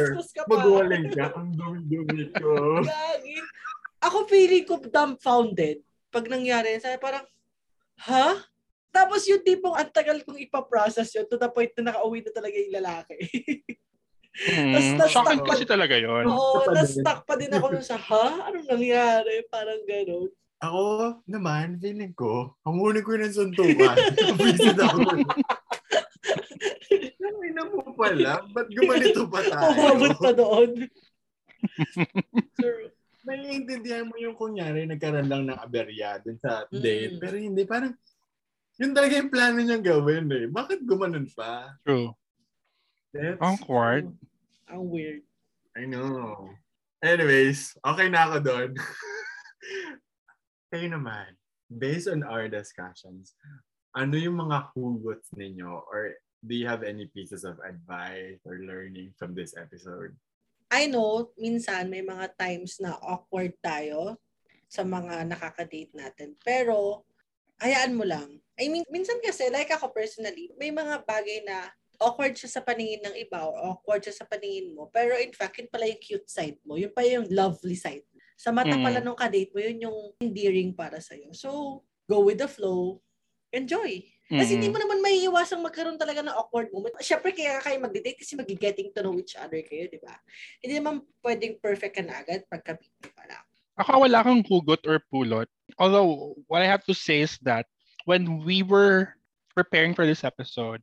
Magwaling 0.46 1.06
ka. 1.10 1.26
Ang 1.34 1.50
dumi-dumi 1.52 2.30
ko. 2.30 2.78
Gagi. 2.86 3.36
Ako 3.98 4.16
feeling 4.28 4.62
ko 4.62 4.78
dumbfounded 4.78 5.82
pag 6.08 6.30
nangyari. 6.30 6.78
Sabi 6.78 6.94
parang, 6.96 7.26
ha? 8.06 8.38
Tapos 8.94 9.26
yung 9.26 9.42
tipong 9.42 9.74
ang 9.74 9.90
tagal 9.90 10.22
kong 10.22 10.38
ipaprocess 10.38 11.10
yun 11.10 11.26
to 11.26 11.34
the 11.34 11.50
point 11.50 11.74
na 11.74 11.90
nakauwi 11.90 12.22
na 12.22 12.30
talaga 12.30 12.54
yung 12.54 12.74
lalaki. 12.78 13.18
Mm, 14.34 14.98
Tas- 14.98 15.10
shocking 15.10 15.42
tas- 15.42 15.50
kasi 15.50 15.62
talaga 15.62 15.94
yon. 15.94 16.26
Oo, 16.26 16.62
pa 16.62 16.70
din. 16.70 16.74
na-stuck 16.78 17.20
pa 17.22 17.34
din 17.34 17.50
ako 17.50 17.66
nun 17.70 17.82
sa, 17.82 17.98
ha? 17.98 18.46
Anong 18.46 18.66
nangyari? 18.66 19.42
Parang 19.46 19.82
gano'n. 19.82 20.30
Ako 20.64 20.81
naman, 21.27 21.77
feeling 21.77 22.16
ko, 22.16 22.57
hamunin 22.64 23.05
ko 23.05 23.12
yun 23.12 23.29
ng 23.29 23.37
suntukan. 23.37 23.96
Visit 24.40 24.81
ako. 24.81 24.98
Ay 27.35 27.50
na 27.53 27.68
mo 27.68 27.85
pala, 27.92 28.40
ba't 28.48 28.72
gumanito 28.72 29.29
pa 29.29 29.44
Umabot 29.68 30.09
tayo? 30.09 30.20
pa 30.20 30.31
doon. 30.33 30.70
Sure. 32.61 32.92
Naiintindihan 33.24 34.05
mo 34.05 34.20
yung 34.20 34.37
kunyari, 34.37 34.85
nagkaroon 34.85 35.29
lang 35.29 35.48
ng 35.48 35.57
aberya 35.57 36.20
dun 36.20 36.37
sa 36.37 36.68
Mm. 36.68 36.81
date. 36.81 37.14
Pero 37.16 37.37
hindi, 37.37 37.62
parang, 37.64 37.92
yun 38.77 38.92
talaga 38.92 39.16
yung 39.16 39.33
plano 39.33 39.59
niyang 39.61 39.81
gawin 39.81 40.29
eh. 40.29 40.44
Bakit 40.44 40.85
gumanon 40.85 41.24
pa? 41.33 41.72
True. 41.85 42.12
That's, 43.12 43.40
Awkward. 43.40 44.12
Ang 44.68 44.83
weird. 44.88 45.24
I 45.72 45.88
know. 45.88 46.53
Anyways, 47.00 47.72
okay 47.81 48.09
na 48.09 48.29
ako 48.29 48.37
doon. 48.40 48.70
Kayo 50.74 50.90
naman, 50.90 51.38
based 51.70 52.10
on 52.10 52.26
our 52.26 52.50
discussions, 52.50 53.38
ano 53.94 54.18
yung 54.18 54.42
mga 54.42 54.74
hugots 54.74 55.30
ninyo 55.38 55.70
or 55.87 56.18
do 56.42 56.58
you 56.58 56.66
have 56.66 56.82
any 56.82 57.06
pieces 57.14 57.46
of 57.46 57.62
advice 57.62 58.42
or 58.42 58.58
learning 58.58 59.14
from 59.14 59.38
this 59.38 59.54
episode? 59.54 60.10
I 60.74 60.90
know, 60.90 61.30
minsan 61.38 61.94
may 61.94 62.02
mga 62.02 62.34
times 62.34 62.82
na 62.82 62.98
awkward 62.98 63.54
tayo 63.62 64.18
sa 64.66 64.82
mga 64.82 65.30
nakaka-date 65.30 65.94
natin. 65.94 66.34
Pero, 66.42 67.06
hayaan 67.62 67.94
mo 67.94 68.02
lang. 68.02 68.42
I 68.58 68.66
mean, 68.66 68.82
minsan 68.90 69.22
kasi, 69.22 69.54
like 69.54 69.70
ako 69.70 69.94
personally, 69.94 70.50
may 70.58 70.74
mga 70.74 71.06
bagay 71.06 71.46
na 71.46 71.70
awkward 72.02 72.34
siya 72.34 72.50
sa 72.50 72.66
paningin 72.66 73.06
ng 73.06 73.14
iba 73.14 73.46
or 73.46 73.54
awkward 73.62 74.02
siya 74.02 74.18
sa 74.18 74.26
paningin 74.26 74.74
mo. 74.74 74.90
Pero 74.90 75.14
in 75.22 75.30
fact, 75.30 75.54
yun 75.62 75.70
pala 75.70 75.87
yung 75.87 76.02
cute 76.02 76.26
side 76.26 76.58
mo. 76.66 76.74
Yun 76.74 76.90
pa 76.90 77.06
yung 77.06 77.30
lovely 77.30 77.78
side. 77.78 78.02
Sa 78.34 78.50
mata 78.50 78.74
Mm. 78.74 78.82
pala 78.82 78.98
nung 79.00 79.18
ka-date 79.18 79.54
mo, 79.54 79.60
yun 79.62 79.86
yung 79.90 79.98
endearing 80.18 80.74
para 80.74 80.98
sa'yo. 80.98 81.30
So, 81.32 81.82
go 82.10 82.20
with 82.26 82.42
the 82.42 82.50
flow. 82.50 83.00
Enjoy. 83.54 84.02
Kasi 84.24 84.56
hindi 84.58 84.66
Mm. 84.66 84.74
mo 84.74 84.78
naman 84.82 84.98
may 85.04 85.20
iwasang 85.28 85.62
magkaroon 85.62 86.00
talaga 86.00 86.24
ng 86.24 86.34
awkward 86.34 86.72
moment. 86.74 86.96
Siyempre, 86.98 87.30
kaya 87.30 87.60
kayo 87.62 87.78
mag-date 87.78 88.18
kasi 88.18 88.34
mag-getting 88.34 88.90
to 88.90 89.04
know 89.04 89.14
each 89.14 89.36
other 89.38 89.60
kayo, 89.62 89.86
di 89.86 90.00
ba? 90.02 90.16
Hindi 90.58 90.80
naman 90.80 91.04
pwedeng 91.22 91.60
perfect 91.62 91.94
ka 91.94 92.02
na 92.02 92.24
agad 92.24 92.42
pagka-meet 92.50 92.94
mo 93.04 93.08
pa 93.14 93.24
lang. 93.30 93.44
Ako 93.78 94.06
wala 94.06 94.24
kang 94.24 94.42
hugot 94.42 94.82
or 94.88 94.98
pulot. 95.12 95.46
Although, 95.78 96.34
what 96.50 96.62
I 96.62 96.68
have 96.70 96.82
to 96.90 96.94
say 96.96 97.22
is 97.22 97.38
that 97.46 97.66
when 98.08 98.42
we 98.42 98.64
were 98.64 99.14
preparing 99.54 99.94
for 99.94 100.06
this 100.06 100.24
episode, 100.26 100.82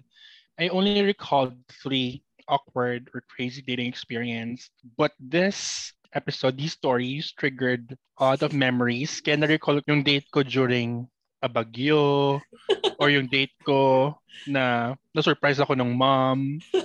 I 0.55 0.69
only 0.69 1.01
recalled 1.01 1.57
three 1.81 2.23
awkward 2.47 3.09
or 3.15 3.23
crazy 3.27 3.63
dating 3.63 3.87
experience. 3.87 4.69
But 4.95 5.15
this 5.17 5.91
episode, 6.13 6.57
these 6.57 6.73
stories 6.73 7.31
triggered 7.35 7.97
a 8.19 8.35
lot 8.35 8.41
of 8.41 8.53
memories. 8.53 9.19
Kaya 9.21 9.37
na-recall 9.39 9.81
yung 9.87 10.03
date 10.03 10.27
ko 10.31 10.43
during 10.43 11.07
a 11.41 11.49
bagyo 11.49 12.37
or 13.01 13.09
yung 13.09 13.25
date 13.25 13.53
ko 13.65 14.13
na 14.45 14.93
na-surprise 15.15 15.59
ako 15.59 15.75
ng 15.75 15.91
mom. 15.95 16.59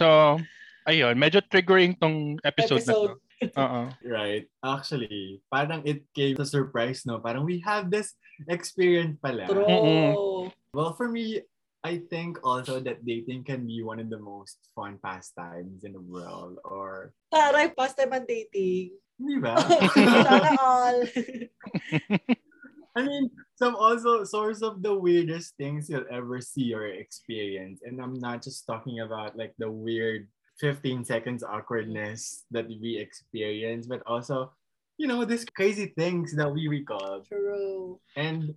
So, 0.00 0.40
ayun, 0.88 1.20
medyo 1.20 1.44
triggering 1.44 1.92
tong 2.00 2.40
episode, 2.40 2.80
na 2.88 2.96
to. 2.96 3.20
Episode. 3.20 3.20
Oo. 3.60 3.82
Right. 4.00 4.48
Actually, 4.64 5.44
parang 5.52 5.84
it 5.84 6.08
came 6.16 6.40
as 6.40 6.56
a 6.56 6.64
surprise, 6.64 7.04
no? 7.04 7.20
Parang 7.20 7.44
we 7.44 7.60
have 7.60 7.92
this 7.92 8.16
experience 8.48 9.20
pala. 9.20 9.44
True. 9.44 9.68
Mm-mm. 9.68 10.12
Well, 10.72 10.96
for 10.96 11.12
me, 11.12 11.44
I 11.82 12.04
think 12.12 12.38
also 12.44 12.78
that 12.80 13.06
dating 13.06 13.44
can 13.44 13.66
be 13.66 13.80
one 13.80 14.00
of 14.00 14.10
the 14.10 14.20
most 14.20 14.68
fun 14.76 15.00
pastimes 15.00 15.84
in 15.84 15.96
the 15.96 16.04
world. 16.04 16.60
Or, 16.64 17.16
Taray, 17.32 17.72
past 17.72 17.96
time 17.96 18.12
ang 18.12 18.28
dating. 18.28 19.00
di 19.16 19.36
ba? 19.40 19.56
Sana 19.96 20.56
all. 20.60 20.98
I 22.96 23.00
mean, 23.06 23.30
some 23.56 23.76
also 23.76 24.24
source 24.24 24.60
of 24.60 24.82
the 24.82 24.92
weirdest 24.92 25.56
things 25.56 25.88
you'll 25.88 26.08
ever 26.10 26.40
see 26.40 26.74
or 26.74 26.84
experience. 26.84 27.80
And 27.80 28.00
I'm 28.00 28.18
not 28.18 28.42
just 28.42 28.66
talking 28.66 29.00
about 29.00 29.36
like 29.36 29.54
the 29.56 29.70
weird 29.70 30.28
15 30.60 31.04
seconds 31.04 31.40
awkwardness 31.44 32.44
that 32.50 32.68
we 32.68 32.98
experience, 33.00 33.86
but 33.86 34.02
also, 34.04 34.52
you 34.98 35.06
know, 35.06 35.24
these 35.24 35.44
crazy 35.48 35.96
things 35.96 36.36
that 36.36 36.50
we 36.50 36.68
recall. 36.68 37.24
True. 37.24 38.00
And 38.16 38.52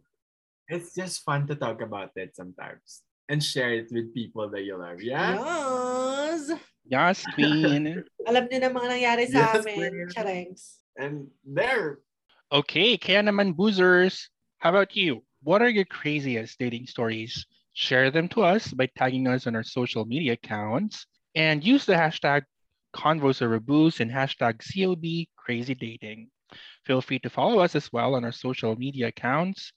it's 0.67 0.95
just 0.95 1.23
fun 1.23 1.47
to 1.47 1.55
talk 1.55 1.79
about 1.79 2.11
it 2.15 2.35
sometimes 2.35 3.03
and 3.33 3.41
share 3.41 3.73
it 3.73 3.89
with 3.89 4.13
people 4.13 4.45
that 4.53 4.61
you 4.61 4.77
love. 4.77 5.01
Yeah? 5.01 5.41
Yes. 5.41 6.53
Yes, 6.85 7.25
queen. 7.33 8.05
Alam 8.29 8.45
niyo 8.45 8.59
na 8.61 8.69
mga 8.69 8.87
nangyari 8.93 9.25
sa 9.25 9.49
Yes, 9.49 9.65
amin. 9.65 9.73
queen. 9.73 9.95
Charengs. 10.13 10.61
And 10.93 11.33
there, 11.41 12.05
Okay, 12.53 13.01
kaya 13.01 13.25
naman 13.25 13.57
boozers. 13.57 14.29
How 14.61 14.69
about 14.69 14.93
you? 14.93 15.25
What 15.41 15.65
are 15.65 15.73
your 15.73 15.89
craziest 15.89 16.61
dating 16.61 16.85
stories? 16.85 17.33
Share 17.73 18.13
them 18.13 18.29
to 18.37 18.45
us 18.45 18.69
by 18.69 18.85
tagging 18.93 19.25
us 19.25 19.49
on 19.49 19.57
our 19.57 19.65
social 19.65 20.05
media 20.05 20.37
accounts 20.37 21.09
and 21.33 21.65
use 21.65 21.89
the 21.89 21.97
hashtag 21.97 22.45
Convos 22.93 23.41
or 23.41 23.57
Booze 23.57 24.05
and 24.05 24.13
hashtag 24.13 24.61
COB 24.61 25.25
Crazy 25.33 25.73
Dating. 25.73 26.29
Feel 26.85 27.01
free 27.01 27.17
to 27.25 27.29
follow 27.33 27.57
us 27.57 27.73
as 27.73 27.89
well 27.89 28.13
on 28.13 28.21
our 28.21 28.31
social 28.31 28.77
media 28.77 29.09
accounts. 29.09 29.73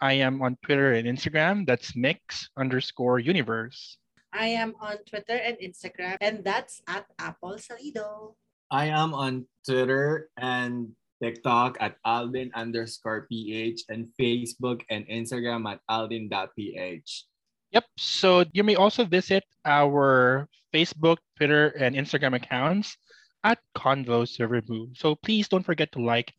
I 0.00 0.14
am 0.24 0.40
on 0.42 0.56
Twitter 0.64 0.92
and 0.94 1.06
Instagram. 1.06 1.66
That's 1.66 1.94
mix 1.94 2.48
underscore 2.56 3.18
universe. 3.18 3.98
I 4.32 4.56
am 4.56 4.74
on 4.80 4.96
Twitter 5.04 5.36
and 5.36 5.56
Instagram 5.58 6.16
and 6.20 6.44
that's 6.44 6.80
at 6.88 7.04
Apple 7.18 7.58
Salido. 7.58 8.34
I 8.70 8.86
am 8.86 9.12
on 9.12 9.46
Twitter 9.66 10.30
and 10.38 10.94
TikTok 11.22 11.76
at 11.80 11.96
Aldin 12.06 12.54
underscore 12.54 13.26
PH 13.28 13.82
and 13.88 14.08
Facebook 14.18 14.82
and 14.88 15.04
Instagram 15.08 15.68
at 15.68 15.80
Aldin.ph. 15.90 17.24
Yep. 17.72 17.84
So 17.98 18.44
you 18.52 18.64
may 18.64 18.76
also 18.76 19.04
visit 19.04 19.44
our 19.64 20.48
Facebook, 20.72 21.18
Twitter, 21.36 21.68
and 21.78 21.94
Instagram 21.94 22.34
accounts 22.34 22.96
at 23.44 23.58
Convo 23.76 24.26
Server 24.26 24.62
Move. 24.68 24.90
So 24.96 25.14
please 25.14 25.48
don't 25.48 25.64
forget 25.64 25.92
to 25.92 26.02
like 26.02 26.32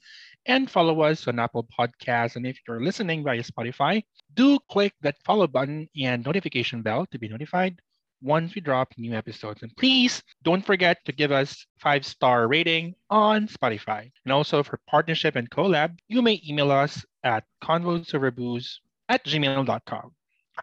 and 0.46 0.70
follow 0.70 1.02
us 1.02 1.28
on 1.28 1.40
Apple 1.40 1.68
Podcasts. 1.68 2.36
And 2.36 2.46
if 2.46 2.60
you're 2.68 2.82
listening 2.82 3.24
via 3.24 3.44
Spotify, 3.44 4.04
do 4.34 4.60
click 4.70 4.94
that 5.02 5.22
follow 5.26 5.48
button 5.48 5.88
and 6.00 6.26
notification 6.26 6.82
bell 6.82 7.06
to 7.12 7.20
be 7.20 7.28
notified 7.28 7.80
once 8.22 8.54
we 8.56 8.62
drop 8.62 8.94
new 8.98 9.14
episodes. 9.14 9.64
And 9.64 9.76
please 9.78 10.22
don't 10.44 10.66
forget 10.66 11.04
to 11.06 11.12
give 11.12 11.32
us 11.32 11.66
five 11.80 12.06
star 12.06 12.48
rating 12.48 12.94
on 13.10 13.48
Spotify. 13.48 14.10
And 14.26 14.32
also 14.32 14.64
for 14.64 14.80
partnership 14.88 15.36
and 15.36 15.50
collab, 15.50 15.98
you 16.08 16.22
may 16.22 16.42
email 16.48 16.72
us 16.72 17.04
at 17.24 17.44
convoserverbooze 17.64 18.70
at 19.10 19.26
gmail.com. 19.26 20.12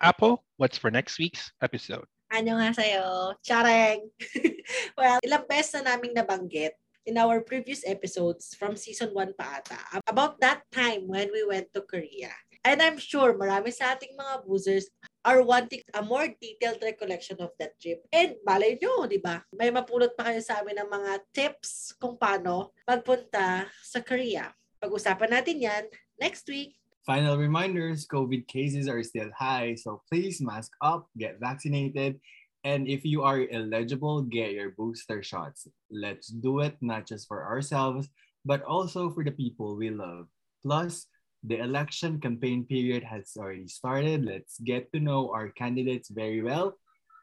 Apple, 0.00 0.44
what's 0.56 0.78
for 0.78 0.90
next 0.90 1.18
week's 1.18 1.50
episode? 1.62 2.06
Ano 2.30 2.60
nga 2.60 2.76
sa'yo? 2.76 3.32
Chareng! 3.40 4.04
well, 5.00 5.16
ilang 5.24 5.48
beses 5.48 5.80
na 5.80 5.96
naming 5.96 6.12
nabanggit 6.12 6.76
in 7.06 7.20
our 7.20 7.40
previous 7.44 7.87
episodes 7.87 8.54
from 8.58 8.74
season 8.74 9.14
1 9.14 9.38
pa 9.38 9.62
ata 9.62 9.78
about 10.08 10.40
that 10.42 10.64
time 10.74 11.06
when 11.06 11.30
we 11.30 11.46
went 11.46 11.70
to 11.74 11.84
Korea. 11.84 12.32
And 12.66 12.82
I'm 12.82 12.98
sure 12.98 13.38
marami 13.38 13.70
sa 13.70 13.94
ating 13.94 14.18
mga 14.18 14.44
boozers 14.44 14.90
are 15.22 15.40
wanting 15.44 15.84
a 15.94 16.02
more 16.02 16.26
detailed 16.40 16.82
recollection 16.82 17.38
of 17.38 17.54
that 17.61 17.78
trip. 17.78 18.02
And 18.11 18.37
balay 18.42 18.80
nyo, 18.80 19.06
di 19.06 19.22
ba? 19.22 19.44
May 19.54 19.70
mapulot 19.70 20.16
pa 20.18 20.32
kayo 20.32 20.42
sa 20.42 20.61
amin 20.61 20.80
ng 20.82 20.90
mga 20.90 21.12
tips 21.32 21.94
kung 22.00 22.16
paano 22.16 22.74
magpunta 22.88 23.68
sa 23.84 24.00
Korea. 24.02 24.50
Pag-usapan 24.82 25.38
natin 25.38 25.64
yan 25.64 25.84
next 26.18 26.46
week. 26.50 26.78
Final 27.08 27.40
reminders 27.40 28.04
COVID 28.04 28.44
cases 28.44 28.84
are 28.84 29.00
still 29.00 29.32
high, 29.32 29.72
so 29.72 30.04
please 30.12 30.44
mask 30.44 30.76
up, 30.84 31.08
get 31.16 31.40
vaccinated, 31.40 32.20
and 32.64 32.88
if 32.88 33.05
you 33.05 33.23
are 33.23 33.47
eligible, 33.53 34.23
get 34.23 34.53
your 34.53 34.71
booster 34.71 35.23
shots. 35.23 35.66
Let's 35.90 36.29
do 36.29 36.61
it 36.61 36.77
not 36.81 37.07
just 37.07 37.29
for 37.29 37.44
ourselves, 37.44 38.09
but 38.44 38.62
also 38.62 39.11
for 39.11 39.23
the 39.23 39.31
people 39.31 39.77
we 39.77 39.90
love. 39.90 40.27
Plus, 40.62 41.07
the 41.44 41.59
election 41.61 42.21
campaign 42.21 42.64
period 42.64 43.05
has 43.05 43.33
already 43.38 43.68
started. 43.68 44.25
Let's 44.25 44.59
get 44.59 44.90
to 44.92 45.01
know 45.01 45.31
our 45.31 45.51
candidates 45.51 46.11
very 46.11 46.42
well, 46.42 46.75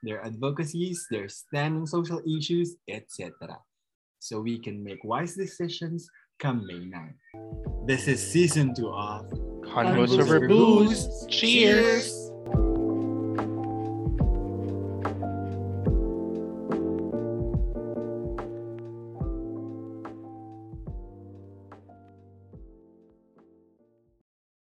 their 0.03 0.23
advocacies, 0.23 1.05
their 1.11 1.27
stand 1.27 1.77
on 1.77 1.87
social 1.87 2.21
issues, 2.23 2.77
etc. 2.87 3.59
So 4.19 4.39
we 4.39 4.57
can 4.57 4.83
make 4.83 5.03
wise 5.03 5.35
decisions 5.35 6.09
come 6.39 6.65
May 6.65 6.85
9. 6.85 7.15
This 7.85 8.07
is 8.07 8.19
season 8.19 8.73
2 8.73 8.87
of 8.87 9.29
Server 9.67 10.07
Server 10.07 10.47
Booze. 10.47 11.07
Booze. 11.07 11.27
Cheers. 11.29 12.24